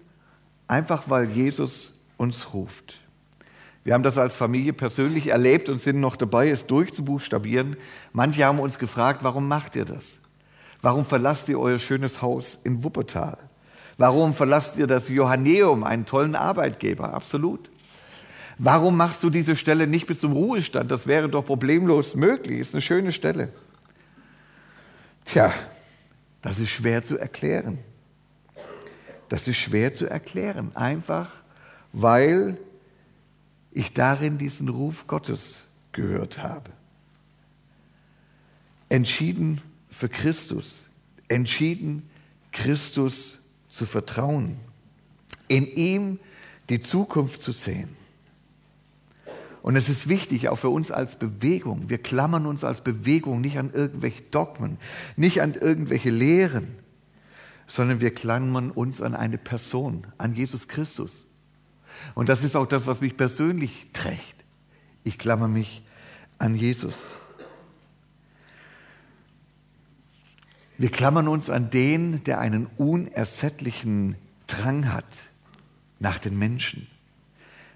einfach 0.68 1.04
weil 1.08 1.30
Jesus 1.30 1.92
uns 2.16 2.52
ruft. 2.52 2.94
Wir 3.82 3.94
haben 3.94 4.02
das 4.02 4.18
als 4.18 4.34
Familie 4.34 4.72
persönlich 4.72 5.28
erlebt 5.28 5.68
und 5.68 5.80
sind 5.80 6.00
noch 6.00 6.16
dabei, 6.16 6.50
es 6.50 6.66
durchzubuchstabieren. 6.66 7.76
Manche 8.12 8.44
haben 8.44 8.58
uns 8.58 8.78
gefragt, 8.78 9.20
warum 9.22 9.48
macht 9.48 9.74
ihr 9.74 9.86
das? 9.86 10.20
Warum 10.82 11.04
verlasst 11.04 11.48
ihr 11.48 11.58
euer 11.58 11.78
schönes 11.78 12.22
Haus 12.22 12.58
in 12.64 12.84
Wuppertal? 12.84 13.38
Warum 13.96 14.32
verlasst 14.34 14.76
ihr 14.76 14.86
das 14.86 15.08
Johanneum, 15.08 15.84
einen 15.84 16.06
tollen 16.06 16.34
Arbeitgeber? 16.34 17.12
Absolut. 17.12 17.70
Warum 18.58 18.96
machst 18.96 19.22
du 19.22 19.30
diese 19.30 19.56
Stelle 19.56 19.86
nicht 19.86 20.06
bis 20.06 20.20
zum 20.20 20.32
Ruhestand? 20.32 20.90
Das 20.90 21.06
wäre 21.06 21.28
doch 21.28 21.44
problemlos 21.44 22.14
möglich. 22.14 22.60
Ist 22.60 22.74
eine 22.74 22.82
schöne 22.82 23.12
Stelle. 23.12 23.48
Tja, 25.24 25.52
das 26.42 26.59
ist 26.59 26.70
schwer 26.70 27.02
zu 27.02 27.18
erklären. 27.18 27.78
Das 29.28 29.47
ist 29.47 29.56
schwer 29.56 29.92
zu 29.92 30.06
erklären. 30.06 30.75
Einfach 30.75 31.30
weil 31.92 32.59
ich 33.73 33.92
darin 33.92 34.38
diesen 34.38 34.68
Ruf 34.68 35.06
Gottes 35.06 35.62
gehört 35.92 36.38
habe. 36.38 36.70
Entschieden 38.88 39.61
für 39.90 40.09
Christus, 40.09 40.87
entschieden 41.28 42.09
Christus 42.52 43.38
zu 43.68 43.87
vertrauen, 43.87 44.59
in 45.47 45.66
ihm 45.66 46.18
die 46.68 46.80
Zukunft 46.80 47.42
zu 47.42 47.52
sehen. 47.52 47.97
Und 49.62 49.76
es 49.76 49.88
ist 49.88 50.08
wichtig, 50.08 50.48
auch 50.48 50.56
für 50.56 50.70
uns 50.70 50.90
als 50.90 51.16
Bewegung, 51.18 51.88
wir 51.90 51.98
klammern 51.98 52.46
uns 52.46 52.64
als 52.64 52.80
Bewegung 52.80 53.40
nicht 53.40 53.58
an 53.58 53.70
irgendwelche 53.72 54.22
Dogmen, 54.22 54.78
nicht 55.16 55.42
an 55.42 55.54
irgendwelche 55.54 56.10
Lehren, 56.10 56.68
sondern 57.66 58.00
wir 58.00 58.14
klammern 58.14 58.70
uns 58.70 59.02
an 59.02 59.14
eine 59.14 59.38
Person, 59.38 60.06
an 60.18 60.34
Jesus 60.34 60.66
Christus. 60.66 61.26
Und 62.14 62.28
das 62.28 62.42
ist 62.42 62.56
auch 62.56 62.66
das, 62.66 62.86
was 62.86 63.00
mich 63.00 63.16
persönlich 63.16 63.88
trägt. 63.92 64.44
Ich 65.04 65.18
klammer 65.18 65.48
mich 65.48 65.82
an 66.38 66.54
Jesus. 66.54 66.96
Wir 70.78 70.90
klammern 70.90 71.28
uns 71.28 71.50
an 71.50 71.68
den, 71.68 72.24
der 72.24 72.40
einen 72.40 72.66
unersättlichen 72.78 74.16
Drang 74.46 74.90
hat 74.90 75.04
nach 75.98 76.18
den 76.18 76.38
Menschen. 76.38 76.86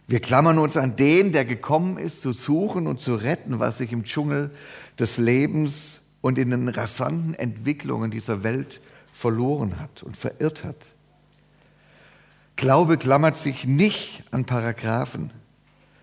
Wir 0.06 0.20
klammern 0.20 0.58
uns 0.58 0.76
an 0.76 0.96
den, 0.96 1.32
der 1.32 1.44
gekommen 1.44 1.96
ist, 1.96 2.20
zu 2.20 2.32
suchen 2.32 2.86
und 2.86 3.00
zu 3.00 3.14
retten, 3.14 3.58
was 3.58 3.78
sich 3.78 3.90
im 3.92 4.04
Dschungel 4.04 4.50
des 4.98 5.16
Lebens 5.16 6.00
und 6.20 6.38
in 6.38 6.50
den 6.50 6.68
rasanten 6.68 7.34
Entwicklungen 7.34 8.10
dieser 8.10 8.42
Welt 8.42 8.80
verloren 9.14 9.80
hat 9.80 10.02
und 10.02 10.16
verirrt 10.16 10.64
hat. 10.64 10.76
Glaube 12.56 12.98
klammert 12.98 13.36
sich 13.36 13.66
nicht 13.66 14.22
an 14.30 14.44
Paragraphen, 14.44 15.30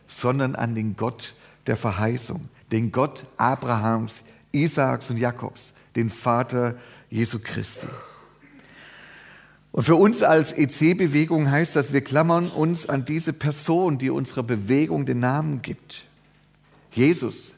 sondern 0.08 0.56
an 0.56 0.76
den 0.76 0.96
Gott 0.96 1.36
der 1.68 1.78
Verheißung, 1.78 2.50
den 2.72 2.92
Gott 2.92 3.26
Abrahams, 3.38 4.24
Isaaks 4.52 5.10
und 5.12 5.18
Jakobs, 5.18 5.74
den 5.96 6.10
Vater 6.10 6.76
Jesu 7.10 7.40
Christi. 7.40 7.88
Und 9.72 9.84
für 9.84 9.96
uns 9.96 10.22
als 10.22 10.52
EC-Bewegung 10.52 11.50
heißt 11.50 11.76
das, 11.76 11.94
wir 11.94 12.02
klammern 12.02 12.50
uns 12.50 12.90
an 12.90 13.06
diese 13.06 13.32
Person, 13.32 13.98
die 13.98 14.10
unserer 14.10 14.44
Bewegung 14.44 15.06
den 15.06 15.20
Namen 15.22 15.62
gibt. 15.62 16.04
Jesus, 16.92 17.56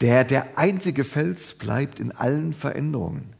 der 0.00 0.24
der 0.24 0.58
einzige 0.58 1.04
Fels 1.04 1.54
bleibt 1.54 2.00
in 2.00 2.12
allen 2.12 2.54
Veränderungen. 2.54 3.34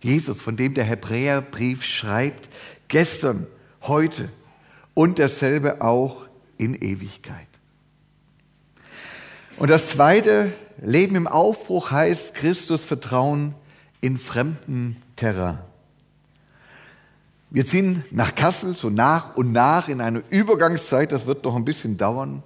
Jesus, 0.00 0.40
von 0.40 0.56
dem 0.56 0.74
der 0.74 0.84
Hebräerbrief 0.84 1.84
schreibt, 1.84 2.48
gestern, 2.88 3.46
heute 3.82 4.30
und 4.94 5.18
dasselbe 5.18 5.82
auch 5.82 6.26
in 6.56 6.74
Ewigkeit. 6.74 7.46
Und 9.58 9.70
das 9.70 9.88
zweite, 9.88 10.52
Leben 10.80 11.14
im 11.14 11.28
Aufbruch 11.28 11.90
heißt 11.90 12.34
Christus 12.34 12.84
Vertrauen 12.84 13.54
in 14.00 14.16
fremden 14.16 14.96
Terrain. 15.16 15.58
Wir 17.54 17.66
ziehen 17.66 18.02
nach 18.10 18.34
Kassel 18.34 18.76
so 18.76 18.88
nach 18.88 19.36
und 19.36 19.52
nach 19.52 19.88
in 19.88 20.00
eine 20.00 20.22
Übergangszeit, 20.30 21.12
das 21.12 21.26
wird 21.26 21.44
noch 21.44 21.54
ein 21.54 21.66
bisschen 21.66 21.98
dauern. 21.98 22.42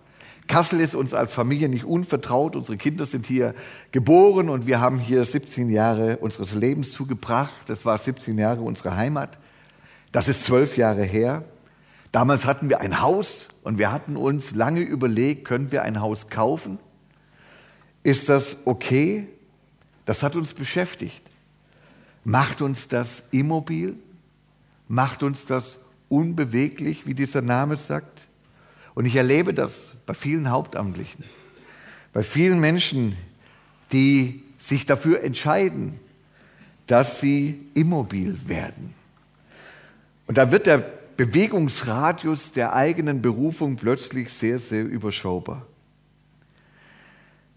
Kassel 0.48 0.80
ist 0.80 0.96
uns 0.96 1.14
als 1.14 1.32
Familie 1.32 1.68
nicht 1.68 1.84
unvertraut. 1.84 2.56
Unsere 2.56 2.76
Kinder 2.76 3.06
sind 3.06 3.24
hier 3.24 3.54
geboren 3.92 4.48
und 4.48 4.66
wir 4.66 4.80
haben 4.80 4.98
hier 4.98 5.24
17 5.24 5.70
Jahre 5.70 6.16
unseres 6.16 6.54
Lebens 6.54 6.90
zugebracht. 6.90 7.54
Das 7.66 7.84
war 7.84 7.96
17 7.98 8.36
Jahre 8.36 8.62
unsere 8.62 8.96
Heimat. 8.96 9.38
Das 10.10 10.26
ist 10.26 10.44
zwölf 10.44 10.76
Jahre 10.76 11.04
her. 11.04 11.44
Damals 12.10 12.44
hatten 12.44 12.68
wir 12.68 12.80
ein 12.80 13.00
Haus 13.00 13.48
und 13.62 13.78
wir 13.78 13.92
hatten 13.92 14.16
uns 14.16 14.56
lange 14.56 14.80
überlegt, 14.80 15.44
können 15.44 15.70
wir 15.70 15.82
ein 15.82 16.00
Haus 16.00 16.30
kaufen? 16.30 16.80
Ist 18.02 18.28
das 18.28 18.56
okay? 18.64 19.28
Das 20.04 20.24
hat 20.24 20.34
uns 20.34 20.52
beschäftigt. 20.52 21.22
Macht 22.24 22.60
uns 22.60 22.88
das 22.88 23.22
immobil? 23.30 23.96
Macht 24.88 25.22
uns 25.22 25.46
das 25.46 25.78
unbeweglich, 26.08 27.06
wie 27.06 27.14
dieser 27.14 27.42
Name 27.42 27.76
sagt? 27.76 28.26
Und 28.94 29.06
ich 29.06 29.16
erlebe 29.16 29.52
das 29.52 29.94
bei 30.06 30.14
vielen 30.14 30.50
Hauptamtlichen, 30.50 31.24
bei 32.12 32.22
vielen 32.22 32.60
Menschen, 32.60 33.16
die 33.92 34.42
sich 34.58 34.86
dafür 34.86 35.22
entscheiden, 35.22 35.98
dass 36.86 37.20
sie 37.20 37.60
immobil 37.74 38.38
werden. 38.46 38.94
Und 40.26 40.38
da 40.38 40.50
wird 40.50 40.66
der 40.66 40.78
Bewegungsradius 41.16 42.52
der 42.52 42.74
eigenen 42.74 43.22
Berufung 43.22 43.76
plötzlich 43.76 44.32
sehr, 44.32 44.58
sehr 44.58 44.84
überschaubar. 44.84 45.66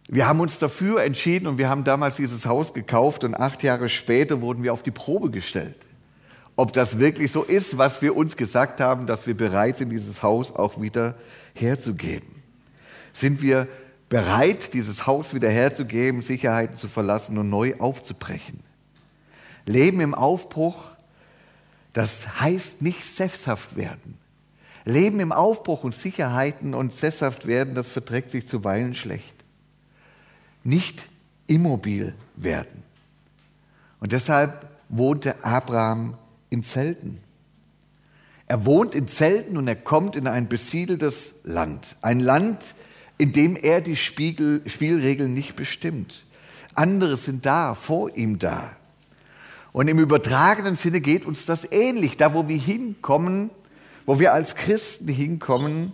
Wir 0.08 0.28
haben 0.28 0.40
uns 0.40 0.58
dafür 0.58 1.04
entschieden 1.04 1.46
und 1.46 1.58
wir 1.60 1.70
haben 1.70 1.84
damals 1.84 2.16
dieses 2.16 2.46
Haus 2.48 2.74
gekauft 2.74 3.24
und 3.24 3.36
acht 3.36 3.62
Jahre 3.62 3.90
später 3.90 4.42
wurden 4.42 4.64
wir 4.64 4.74
auf 4.74 4.82
die 4.82 4.92
Probe 4.92 5.30
gestellt 5.30 5.76
ob 6.60 6.74
das 6.74 7.00
wirklich 7.00 7.32
so 7.32 7.44
ist, 7.44 7.78
was 7.78 8.02
wir 8.02 8.18
uns 8.18 8.36
gesagt 8.36 8.82
haben, 8.82 9.08
dass 9.08 9.26
wir 9.26 9.36
bereit 9.36 9.78
sind, 9.78 9.92
dieses 9.92 10.22
Haus 10.24 10.54
auch 10.54 10.82
wieder 10.82 11.16
herzugeben. 11.54 12.44
Sind 13.14 13.42
wir 13.42 13.70
bereit, 14.10 14.74
dieses 14.74 15.08
Haus 15.08 15.34
wieder 15.34 15.50
herzugeben, 15.50 16.22
Sicherheiten 16.22 16.76
zu 16.76 16.90
verlassen 16.90 17.38
und 17.38 17.50
neu 17.50 17.76
aufzubrechen? 17.80 18.60
Leben 19.66 20.02
im 20.02 20.14
Aufbruch, 20.14 20.84
das 21.94 22.42
heißt 22.42 22.82
nicht 22.82 23.06
sesshaft 23.06 23.78
werden. 23.78 24.18
Leben 24.84 25.22
im 25.22 25.32
Aufbruch 25.32 25.86
und 25.86 25.96
Sicherheiten 25.96 26.74
und 26.74 26.94
sesshaft 26.94 27.48
werden, 27.48 27.74
das 27.74 27.88
verträgt 27.88 28.32
sich 28.32 28.50
zuweilen 28.50 28.96
schlecht. 28.96 29.46
Nicht 30.66 31.08
immobil 31.48 32.16
werden. 32.36 32.84
Und 34.02 34.12
deshalb 34.12 34.68
wohnte 34.90 35.42
Abraham 35.46 36.18
in 36.50 36.64
Zelten. 36.64 37.20
Er 38.48 38.66
wohnt 38.66 38.96
in 38.96 39.08
Zelten 39.08 39.58
und 39.58 39.68
er 39.68 39.76
kommt 39.76 40.16
in 40.16 40.28
ein 40.28 40.50
besiedeltes 40.50 41.36
Land. 41.44 41.96
Ein 42.02 42.20
Land, 42.20 42.74
in 43.18 43.32
dem 43.32 43.56
er 43.56 43.82
die 43.82 43.96
Spiegel, 43.96 44.68
Spielregeln 44.68 45.34
nicht 45.34 45.56
bestimmt. 45.56 46.26
Andere 46.74 47.18
sind 47.18 47.46
da, 47.46 47.76
vor 47.76 48.16
ihm 48.16 48.40
da. 48.40 48.72
Und 49.72 49.88
im 49.88 50.00
übertragenen 50.00 50.76
Sinne 50.76 51.00
geht 51.00 51.26
uns 51.26 51.46
das 51.46 51.72
ähnlich. 51.72 52.18
Da, 52.18 52.34
wo 52.34 52.48
wir 52.48 52.58
hinkommen, 52.58 53.52
wo 54.06 54.20
wir 54.20 54.34
als 54.34 54.56
Christen 54.56 55.08
hinkommen, 55.08 55.92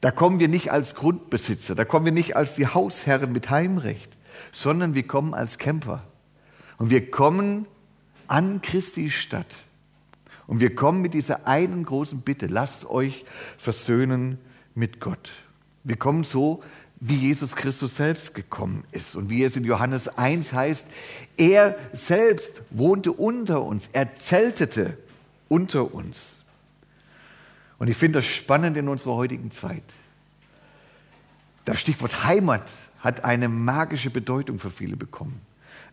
da 0.00 0.10
kommen 0.10 0.40
wir 0.40 0.48
nicht 0.48 0.72
als 0.72 0.96
Grundbesitzer, 0.96 1.76
da 1.76 1.84
kommen 1.84 2.04
wir 2.04 2.12
nicht 2.12 2.34
als 2.34 2.56
die 2.56 2.66
Hausherren 2.66 3.30
mit 3.30 3.50
Heimrecht, 3.50 4.10
sondern 4.50 4.96
wir 4.96 5.06
kommen 5.06 5.32
als 5.32 5.58
Camper. 5.58 6.02
Und 6.78 6.90
wir 6.90 7.08
kommen 7.12 7.66
an 8.26 8.60
Christi 8.62 9.10
Stadt. 9.10 9.46
Und 10.46 10.60
wir 10.60 10.74
kommen 10.74 11.00
mit 11.00 11.14
dieser 11.14 11.46
einen 11.46 11.84
großen 11.84 12.20
Bitte, 12.20 12.46
lasst 12.46 12.84
euch 12.86 13.24
versöhnen 13.58 14.38
mit 14.74 15.00
Gott. 15.00 15.30
Wir 15.84 15.96
kommen 15.96 16.24
so, 16.24 16.62
wie 17.04 17.16
Jesus 17.16 17.56
Christus 17.56 17.96
selbst 17.96 18.32
gekommen 18.34 18.84
ist 18.92 19.16
und 19.16 19.28
wie 19.28 19.42
es 19.42 19.56
in 19.56 19.64
Johannes 19.64 20.06
1 20.06 20.52
heißt, 20.52 20.86
er 21.36 21.76
selbst 21.92 22.62
wohnte 22.70 23.10
unter 23.10 23.62
uns, 23.62 23.88
er 23.92 24.14
zeltete 24.14 24.96
unter 25.48 25.92
uns. 25.92 26.38
Und 27.78 27.88
ich 27.88 27.96
finde 27.96 28.20
das 28.20 28.26
spannend 28.26 28.76
in 28.76 28.88
unserer 28.88 29.14
heutigen 29.16 29.50
Zeit. 29.50 29.82
Das 31.64 31.80
Stichwort 31.80 32.24
Heimat 32.24 32.62
hat 33.00 33.24
eine 33.24 33.48
magische 33.48 34.10
Bedeutung 34.10 34.60
für 34.60 34.70
viele 34.70 34.96
bekommen. 34.96 35.40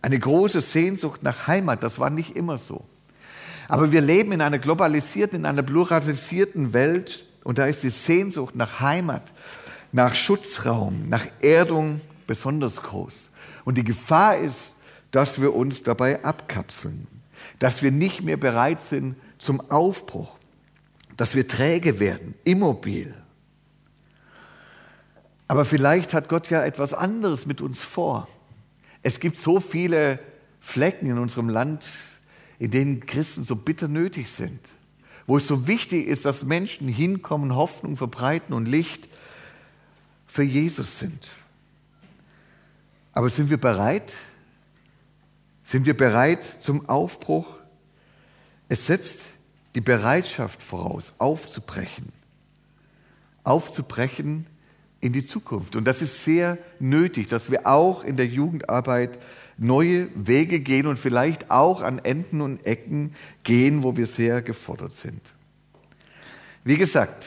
Eine 0.03 0.19
große 0.19 0.61
Sehnsucht 0.61 1.23
nach 1.23 1.47
Heimat, 1.47 1.81
das 1.81 1.97
war 1.97 2.11
nicht 2.11 2.35
immer 2.35 2.59
so. 2.59 2.85
Aber 3.69 3.91
wir 3.91 4.01
leben 4.01 4.31
in 4.31 4.41
einer 4.41 4.57
globalisierten, 4.57 5.39
in 5.39 5.45
einer 5.45 5.61
pluralisierten 5.61 6.73
Welt 6.73 7.23
und 7.43 7.59
da 7.59 7.67
ist 7.67 7.83
die 7.83 7.91
Sehnsucht 7.91 8.55
nach 8.55 8.79
Heimat, 8.79 9.23
nach 9.91 10.15
Schutzraum, 10.15 11.07
nach 11.07 11.25
Erdung 11.39 12.01
besonders 12.27 12.81
groß. 12.81 13.29
Und 13.65 13.77
die 13.77 13.83
Gefahr 13.83 14.37
ist, 14.37 14.75
dass 15.11 15.39
wir 15.39 15.55
uns 15.55 15.83
dabei 15.83 16.23
abkapseln, 16.23 17.07
dass 17.59 17.83
wir 17.83 17.91
nicht 17.91 18.23
mehr 18.23 18.37
bereit 18.37 18.81
sind 18.81 19.15
zum 19.37 19.61
Aufbruch, 19.69 20.37
dass 21.15 21.35
wir 21.35 21.47
träge 21.47 21.99
werden, 21.99 22.33
immobil. 22.43 23.13
Aber 25.47 25.63
vielleicht 25.63 26.13
hat 26.13 26.27
Gott 26.27 26.49
ja 26.49 26.63
etwas 26.63 26.93
anderes 26.93 27.45
mit 27.45 27.61
uns 27.61 27.83
vor. 27.83 28.27
Es 29.03 29.19
gibt 29.19 29.37
so 29.37 29.59
viele 29.59 30.19
Flecken 30.59 31.07
in 31.09 31.19
unserem 31.19 31.49
Land, 31.49 31.85
in 32.59 32.71
denen 32.71 33.05
Christen 33.05 33.43
so 33.43 33.55
bitter 33.55 33.87
nötig 33.87 34.29
sind, 34.29 34.59
wo 35.25 35.37
es 35.37 35.47
so 35.47 35.67
wichtig 35.67 36.07
ist, 36.07 36.25
dass 36.25 36.43
Menschen 36.43 36.87
hinkommen, 36.87 37.55
Hoffnung 37.55 37.97
verbreiten 37.97 38.53
und 38.53 38.67
Licht 38.67 39.07
für 40.27 40.43
Jesus 40.43 40.99
sind. 40.99 41.29
Aber 43.13 43.29
sind 43.29 43.49
wir 43.49 43.57
bereit? 43.57 44.13
Sind 45.63 45.85
wir 45.85 45.95
bereit 45.95 46.55
zum 46.61 46.87
Aufbruch? 46.87 47.47
Es 48.67 48.87
setzt 48.87 49.19
die 49.75 49.81
Bereitschaft 49.81 50.61
voraus, 50.61 51.13
aufzubrechen. 51.17 52.11
Aufzubrechen 53.43 54.45
in 54.99 55.13
die 55.13 55.25
Zukunft. 55.25 55.75
Und 55.75 55.85
das 55.85 56.01
ist 56.01 56.23
sehr 56.23 56.57
nötig, 56.79 57.29
dass 57.29 57.49
wir 57.49 57.65
auch 57.67 58.03
in 58.03 58.17
der 58.17 58.27
Jugendarbeit 58.27 59.19
neue 59.59 60.07
Wege 60.15 60.59
gehen 60.59 60.87
und 60.87 60.97
vielleicht 60.97 61.51
auch 61.51 61.81
an 61.81 61.99
Enden 61.99 62.41
und 62.41 62.65
Ecken 62.65 63.13
gehen, 63.43 63.83
wo 63.83 63.97
wir 63.97 64.07
sehr 64.07 64.41
gefordert 64.41 64.95
sind. 64.95 65.21
Wie 66.63 66.77
gesagt, 66.77 67.25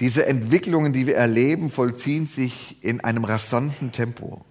diese 0.00 0.26
Entwicklungen, 0.26 0.92
die 0.92 1.06
wir 1.06 1.16
erleben, 1.16 1.70
vollziehen 1.70 2.26
sich 2.26 2.82
in 2.82 3.00
einem 3.00 3.24
rasanten 3.24 3.92
Tempo. 3.92 4.44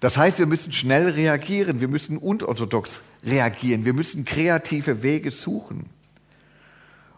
Das 0.00 0.16
heißt, 0.18 0.38
wir 0.38 0.46
müssen 0.46 0.72
schnell 0.72 1.08
reagieren, 1.08 1.80
wir 1.80 1.88
müssen 1.88 2.18
unorthodox 2.18 3.00
reagieren, 3.24 3.84
wir 3.86 3.94
müssen 3.94 4.24
kreative 4.24 5.02
Wege 5.02 5.30
suchen. 5.30 5.88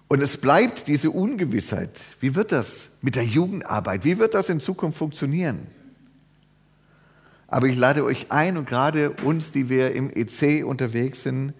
Und 0.08 0.22
es 0.22 0.36
bleibt 0.36 0.86
diese 0.86 1.10
Ungewissheit. 1.10 1.90
Wie 2.20 2.36
wird 2.36 2.52
das 2.52 2.90
mit 3.02 3.16
der 3.16 3.24
Jugendarbeit? 3.24 4.04
Wie 4.04 4.18
wird 4.18 4.34
das 4.34 4.48
in 4.48 4.60
Zukunft 4.60 4.98
funktionieren? 4.98 5.66
Aber 7.48 7.66
ich 7.66 7.76
lade 7.76 8.04
euch 8.04 8.32
ein 8.32 8.56
und 8.56 8.68
gerade 8.68 9.10
uns, 9.10 9.52
die 9.52 9.68
wir 9.68 9.94
im 9.94 10.10
EC 10.10 10.64
unterwegs 10.64 11.22
sind, 11.22 11.54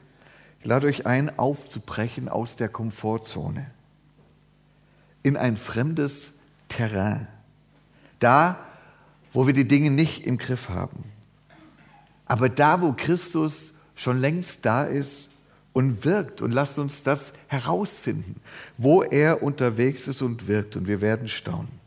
ich 0.61 0.67
lade 0.67 0.87
euch 0.87 1.07
ein, 1.07 1.39
aufzubrechen 1.39 2.29
aus 2.29 2.57
der 2.57 2.69
Komfortzone 2.69 3.71
in 5.23 5.37
ein 5.37 5.57
fremdes 5.57 6.33
Terrain. 6.69 7.27
Da, 8.21 8.59
wo 9.33 9.47
wir 9.47 9.55
die 9.55 9.67
Dinge 9.67 9.91
nicht 9.91 10.25
im 10.25 10.39
Griff 10.39 10.69
haben. 10.69 11.05
Aber 12.27 12.49
da, 12.49 12.81
wo 12.81 12.93
Christus 12.93 13.75
schon 13.95 14.21
längst 14.21 14.65
da 14.65 14.85
ist 14.85 15.31
und 15.73 16.05
wirkt. 16.05 16.43
Und 16.43 16.53
lasst 16.53 16.79
uns 16.79 17.03
das 17.03 17.33
herausfinden, 17.49 18.41
wo 18.79 19.03
er 19.03 19.43
unterwegs 19.43 20.07
ist 20.07 20.23
und 20.23 20.49
wirkt. 20.49 20.77
Und 20.77 20.87
wir 20.87 21.01
werden 21.01 21.29
staunen. 21.29 21.86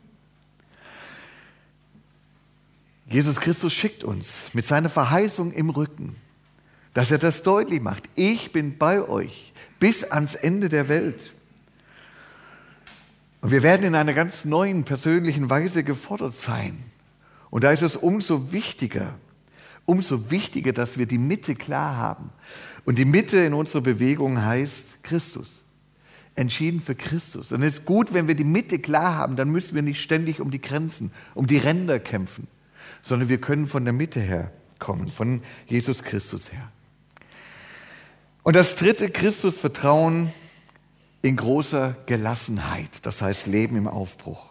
Jesus 3.10 3.40
Christus 3.40 3.72
schickt 3.72 4.04
uns 4.04 4.50
mit 4.52 4.66
seiner 4.66 4.88
Verheißung 4.88 5.52
im 5.52 5.70
Rücken, 5.70 6.14
dass 6.94 7.10
er 7.10 7.18
das 7.18 7.42
deutlich 7.42 7.80
macht. 7.80 8.04
Ich 8.14 8.52
bin 8.52 8.78
bei 8.78 9.02
euch 9.02 9.52
bis 9.80 10.04
ans 10.04 10.36
Ende 10.36 10.68
der 10.68 10.88
Welt. 10.88 11.32
Und 13.40 13.50
wir 13.50 13.62
werden 13.62 13.84
in 13.84 13.96
einer 13.96 14.12
ganz 14.14 14.44
neuen 14.44 14.84
persönlichen 14.84 15.50
Weise 15.50 15.82
gefordert 15.82 16.34
sein. 16.34 16.78
Und 17.50 17.64
da 17.64 17.72
ist 17.72 17.82
es 17.82 17.96
umso 17.96 18.52
wichtiger, 18.52 19.14
umso 19.86 20.30
wichtiger, 20.30 20.72
dass 20.72 20.96
wir 20.96 21.06
die 21.06 21.18
Mitte 21.18 21.56
klar 21.56 21.96
haben. 21.96 22.30
Und 22.84 22.96
die 22.96 23.04
Mitte 23.04 23.38
in 23.38 23.54
unserer 23.54 23.82
Bewegung 23.82 24.44
heißt 24.44 25.02
Christus. 25.02 25.64
Entschieden 26.36 26.80
für 26.80 26.94
Christus. 26.94 27.50
Und 27.50 27.64
es 27.64 27.78
ist 27.78 27.86
gut, 27.86 28.12
wenn 28.12 28.28
wir 28.28 28.36
die 28.36 28.44
Mitte 28.44 28.78
klar 28.78 29.16
haben, 29.16 29.34
dann 29.34 29.50
müssen 29.50 29.74
wir 29.74 29.82
nicht 29.82 30.00
ständig 30.00 30.40
um 30.40 30.52
die 30.52 30.60
Grenzen, 30.60 31.10
um 31.34 31.48
die 31.48 31.58
Ränder 31.58 31.98
kämpfen 31.98 32.46
sondern 33.02 33.28
wir 33.28 33.38
können 33.38 33.66
von 33.66 33.84
der 33.84 33.92
Mitte 33.92 34.20
her 34.20 34.50
kommen, 34.78 35.08
von 35.12 35.42
Jesus 35.66 36.02
Christus 36.02 36.52
her. 36.52 36.70
Und 38.42 38.56
das 38.56 38.74
dritte 38.74 39.08
Christusvertrauen 39.10 40.32
in 41.22 41.36
großer 41.36 41.96
Gelassenheit, 42.06 42.90
das 43.02 43.20
heißt 43.20 43.46
Leben 43.46 43.76
im 43.76 43.86
Aufbruch. 43.86 44.50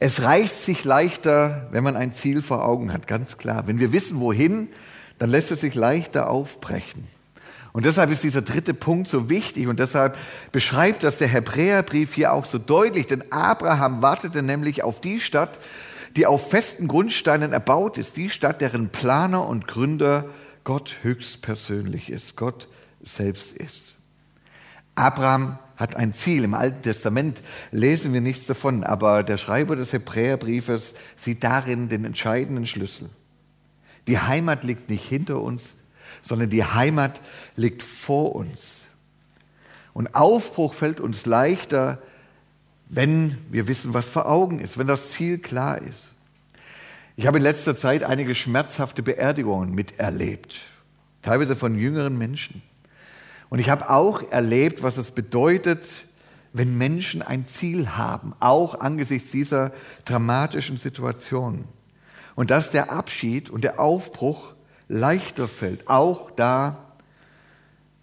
Es 0.00 0.22
reicht 0.22 0.56
sich 0.56 0.84
leichter, 0.84 1.68
wenn 1.70 1.84
man 1.84 1.94
ein 1.94 2.14
Ziel 2.14 2.42
vor 2.42 2.66
Augen 2.66 2.92
hat, 2.92 3.06
ganz 3.06 3.36
klar. 3.36 3.66
Wenn 3.66 3.78
wir 3.78 3.92
wissen, 3.92 4.18
wohin, 4.18 4.68
dann 5.18 5.30
lässt 5.30 5.52
es 5.52 5.60
sich 5.60 5.74
leichter 5.74 6.30
aufbrechen. 6.30 7.06
Und 7.72 7.84
deshalb 7.84 8.10
ist 8.10 8.24
dieser 8.24 8.42
dritte 8.42 8.74
Punkt 8.74 9.06
so 9.06 9.28
wichtig 9.28 9.68
und 9.68 9.78
deshalb 9.78 10.16
beschreibt 10.50 11.04
das 11.04 11.18
der 11.18 11.28
Hebräerbrief 11.28 12.14
hier 12.14 12.32
auch 12.32 12.46
so 12.46 12.58
deutlich, 12.58 13.06
denn 13.06 13.30
Abraham 13.30 14.02
wartete 14.02 14.42
nämlich 14.42 14.82
auf 14.82 15.00
die 15.00 15.20
Stadt, 15.20 15.58
die 16.16 16.26
auf 16.26 16.50
festen 16.50 16.88
Grundsteinen 16.88 17.52
erbaut 17.52 17.98
ist, 17.98 18.16
die 18.16 18.30
Stadt, 18.30 18.60
deren 18.60 18.90
Planer 18.90 19.46
und 19.46 19.66
Gründer 19.66 20.26
Gott 20.64 20.96
höchstpersönlich 21.02 22.10
ist, 22.10 22.36
Gott 22.36 22.68
selbst 23.02 23.56
ist. 23.56 23.96
Abraham 24.94 25.58
hat 25.76 25.96
ein 25.96 26.12
Ziel. 26.12 26.44
Im 26.44 26.54
Alten 26.54 26.82
Testament 26.82 27.40
lesen 27.70 28.12
wir 28.12 28.20
nichts 28.20 28.46
davon, 28.46 28.84
aber 28.84 29.22
der 29.22 29.38
Schreiber 29.38 29.76
des 29.76 29.92
Hebräerbriefes 29.92 30.94
sieht 31.16 31.42
darin 31.42 31.88
den 31.88 32.04
entscheidenden 32.04 32.66
Schlüssel. 32.66 33.08
Die 34.06 34.18
Heimat 34.18 34.62
liegt 34.62 34.90
nicht 34.90 35.08
hinter 35.08 35.40
uns, 35.40 35.76
sondern 36.22 36.50
die 36.50 36.64
Heimat 36.64 37.20
liegt 37.56 37.82
vor 37.82 38.34
uns. 38.34 38.82
Und 39.94 40.14
Aufbruch 40.14 40.74
fällt 40.74 41.00
uns 41.00 41.24
leichter, 41.24 42.02
wenn 42.90 43.38
wir 43.50 43.68
wissen, 43.68 43.94
was 43.94 44.08
vor 44.08 44.28
Augen 44.28 44.58
ist, 44.58 44.76
wenn 44.76 44.88
das 44.88 45.12
Ziel 45.12 45.38
klar 45.38 45.80
ist. 45.80 46.12
Ich 47.16 47.26
habe 47.26 47.38
in 47.38 47.44
letzter 47.44 47.76
Zeit 47.76 48.02
einige 48.02 48.34
schmerzhafte 48.34 49.02
Beerdigungen 49.02 49.74
miterlebt, 49.74 50.56
teilweise 51.22 51.54
von 51.54 51.78
jüngeren 51.78 52.18
Menschen. 52.18 52.62
Und 53.48 53.60
ich 53.60 53.70
habe 53.70 53.90
auch 53.90 54.30
erlebt, 54.32 54.82
was 54.82 54.96
es 54.96 55.12
bedeutet, 55.12 55.86
wenn 56.52 56.76
Menschen 56.78 57.22
ein 57.22 57.46
Ziel 57.46 57.90
haben, 57.90 58.34
auch 58.40 58.80
angesichts 58.80 59.30
dieser 59.30 59.72
dramatischen 60.04 60.76
Situation. 60.76 61.64
Und 62.34 62.50
dass 62.50 62.70
der 62.70 62.90
Abschied 62.90 63.50
und 63.50 63.62
der 63.62 63.78
Aufbruch 63.78 64.54
leichter 64.88 65.46
fällt, 65.46 65.88
auch 65.88 66.32
da, 66.32 66.96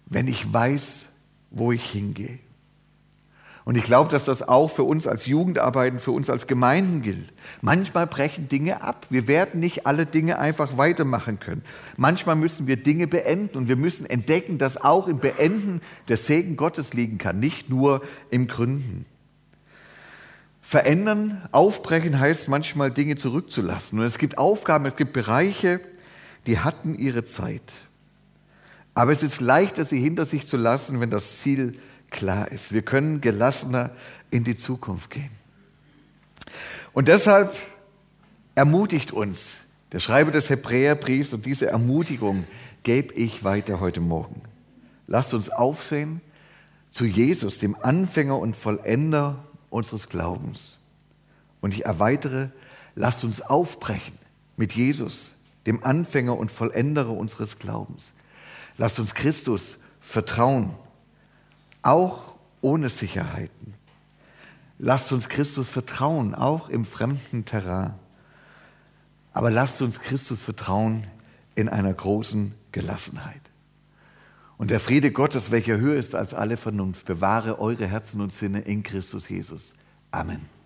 wenn 0.06 0.28
ich 0.28 0.50
weiß, 0.50 1.08
wo 1.50 1.72
ich 1.72 1.84
hingehe. 1.90 2.38
Und 3.68 3.76
ich 3.76 3.84
glaube, 3.84 4.10
dass 4.10 4.24
das 4.24 4.40
auch 4.40 4.70
für 4.70 4.84
uns 4.84 5.06
als 5.06 5.26
Jugendarbeiten, 5.26 6.00
für 6.00 6.12
uns 6.12 6.30
als 6.30 6.46
Gemeinden 6.46 7.02
gilt. 7.02 7.34
Manchmal 7.60 8.06
brechen 8.06 8.48
Dinge 8.48 8.80
ab. 8.80 9.04
Wir 9.10 9.28
werden 9.28 9.60
nicht 9.60 9.86
alle 9.86 10.06
Dinge 10.06 10.38
einfach 10.38 10.78
weitermachen 10.78 11.38
können. 11.38 11.62
Manchmal 11.98 12.34
müssen 12.34 12.66
wir 12.66 12.78
Dinge 12.78 13.06
beenden 13.06 13.58
und 13.58 13.68
wir 13.68 13.76
müssen 13.76 14.06
entdecken, 14.06 14.56
dass 14.56 14.78
auch 14.78 15.06
im 15.06 15.18
Beenden 15.18 15.82
der 16.08 16.16
Segen 16.16 16.56
Gottes 16.56 16.94
liegen 16.94 17.18
kann, 17.18 17.40
nicht 17.40 17.68
nur 17.68 18.00
im 18.30 18.48
Gründen. 18.48 19.04
Verändern, 20.62 21.46
aufbrechen 21.52 22.18
heißt 22.18 22.48
manchmal 22.48 22.90
Dinge 22.90 23.16
zurückzulassen. 23.16 23.98
Und 23.98 24.06
es 24.06 24.16
gibt 24.16 24.38
Aufgaben, 24.38 24.86
es 24.86 24.96
gibt 24.96 25.12
Bereiche, 25.12 25.82
die 26.46 26.58
hatten 26.58 26.94
ihre 26.94 27.24
Zeit. 27.24 27.70
Aber 28.94 29.12
es 29.12 29.22
ist 29.22 29.42
leichter, 29.42 29.84
sie 29.84 30.00
hinter 30.00 30.24
sich 30.24 30.46
zu 30.46 30.56
lassen, 30.56 31.02
wenn 31.02 31.10
das 31.10 31.40
Ziel 31.40 31.78
klar 32.10 32.50
ist. 32.50 32.72
Wir 32.72 32.82
können 32.82 33.20
gelassener 33.20 33.90
in 34.30 34.44
die 34.44 34.56
Zukunft 34.56 35.10
gehen. 35.10 35.30
Und 36.92 37.08
deshalb 37.08 37.54
ermutigt 38.54 39.12
uns 39.12 39.56
der 39.92 40.00
Schreiber 40.00 40.30
des 40.30 40.50
Hebräerbriefs 40.50 41.32
und 41.32 41.46
diese 41.46 41.66
Ermutigung 41.66 42.44
gebe 42.82 43.14
ich 43.14 43.44
weiter 43.44 43.80
heute 43.80 44.00
Morgen. 44.00 44.42
Lasst 45.06 45.32
uns 45.32 45.48
aufsehen 45.50 46.20
zu 46.90 47.04
Jesus, 47.04 47.58
dem 47.58 47.76
Anfänger 47.80 48.38
und 48.38 48.56
Vollender 48.56 49.44
unseres 49.70 50.08
Glaubens. 50.08 50.78
Und 51.60 51.72
ich 51.72 51.84
erweitere, 51.86 52.48
lasst 52.94 53.24
uns 53.24 53.40
aufbrechen 53.40 54.18
mit 54.56 54.72
Jesus, 54.72 55.32
dem 55.66 55.84
Anfänger 55.84 56.36
und 56.36 56.50
Vollenderer 56.50 57.10
unseres 57.10 57.58
Glaubens. 57.58 58.12
Lasst 58.76 58.98
uns 58.98 59.14
Christus 59.14 59.78
vertrauen 60.00 60.74
auch 61.88 62.34
ohne 62.60 62.90
Sicherheiten. 62.90 63.74
Lasst 64.78 65.12
uns 65.12 65.28
Christus 65.28 65.68
vertrauen, 65.68 66.34
auch 66.34 66.68
im 66.68 66.84
fremden 66.84 67.44
Terrain. 67.44 67.94
Aber 69.32 69.50
lasst 69.50 69.82
uns 69.82 70.00
Christus 70.00 70.42
vertrauen 70.42 71.06
in 71.54 71.68
einer 71.68 71.92
großen 71.92 72.54
Gelassenheit. 72.72 73.40
Und 74.56 74.70
der 74.70 74.80
Friede 74.80 75.12
Gottes, 75.12 75.50
welcher 75.50 75.78
höher 75.78 75.96
ist 75.96 76.14
als 76.14 76.34
alle 76.34 76.56
Vernunft, 76.56 77.06
bewahre 77.06 77.58
eure 77.58 77.86
Herzen 77.86 78.20
und 78.20 78.32
Sinne 78.32 78.60
in 78.60 78.82
Christus 78.82 79.28
Jesus. 79.28 79.74
Amen. 80.10 80.57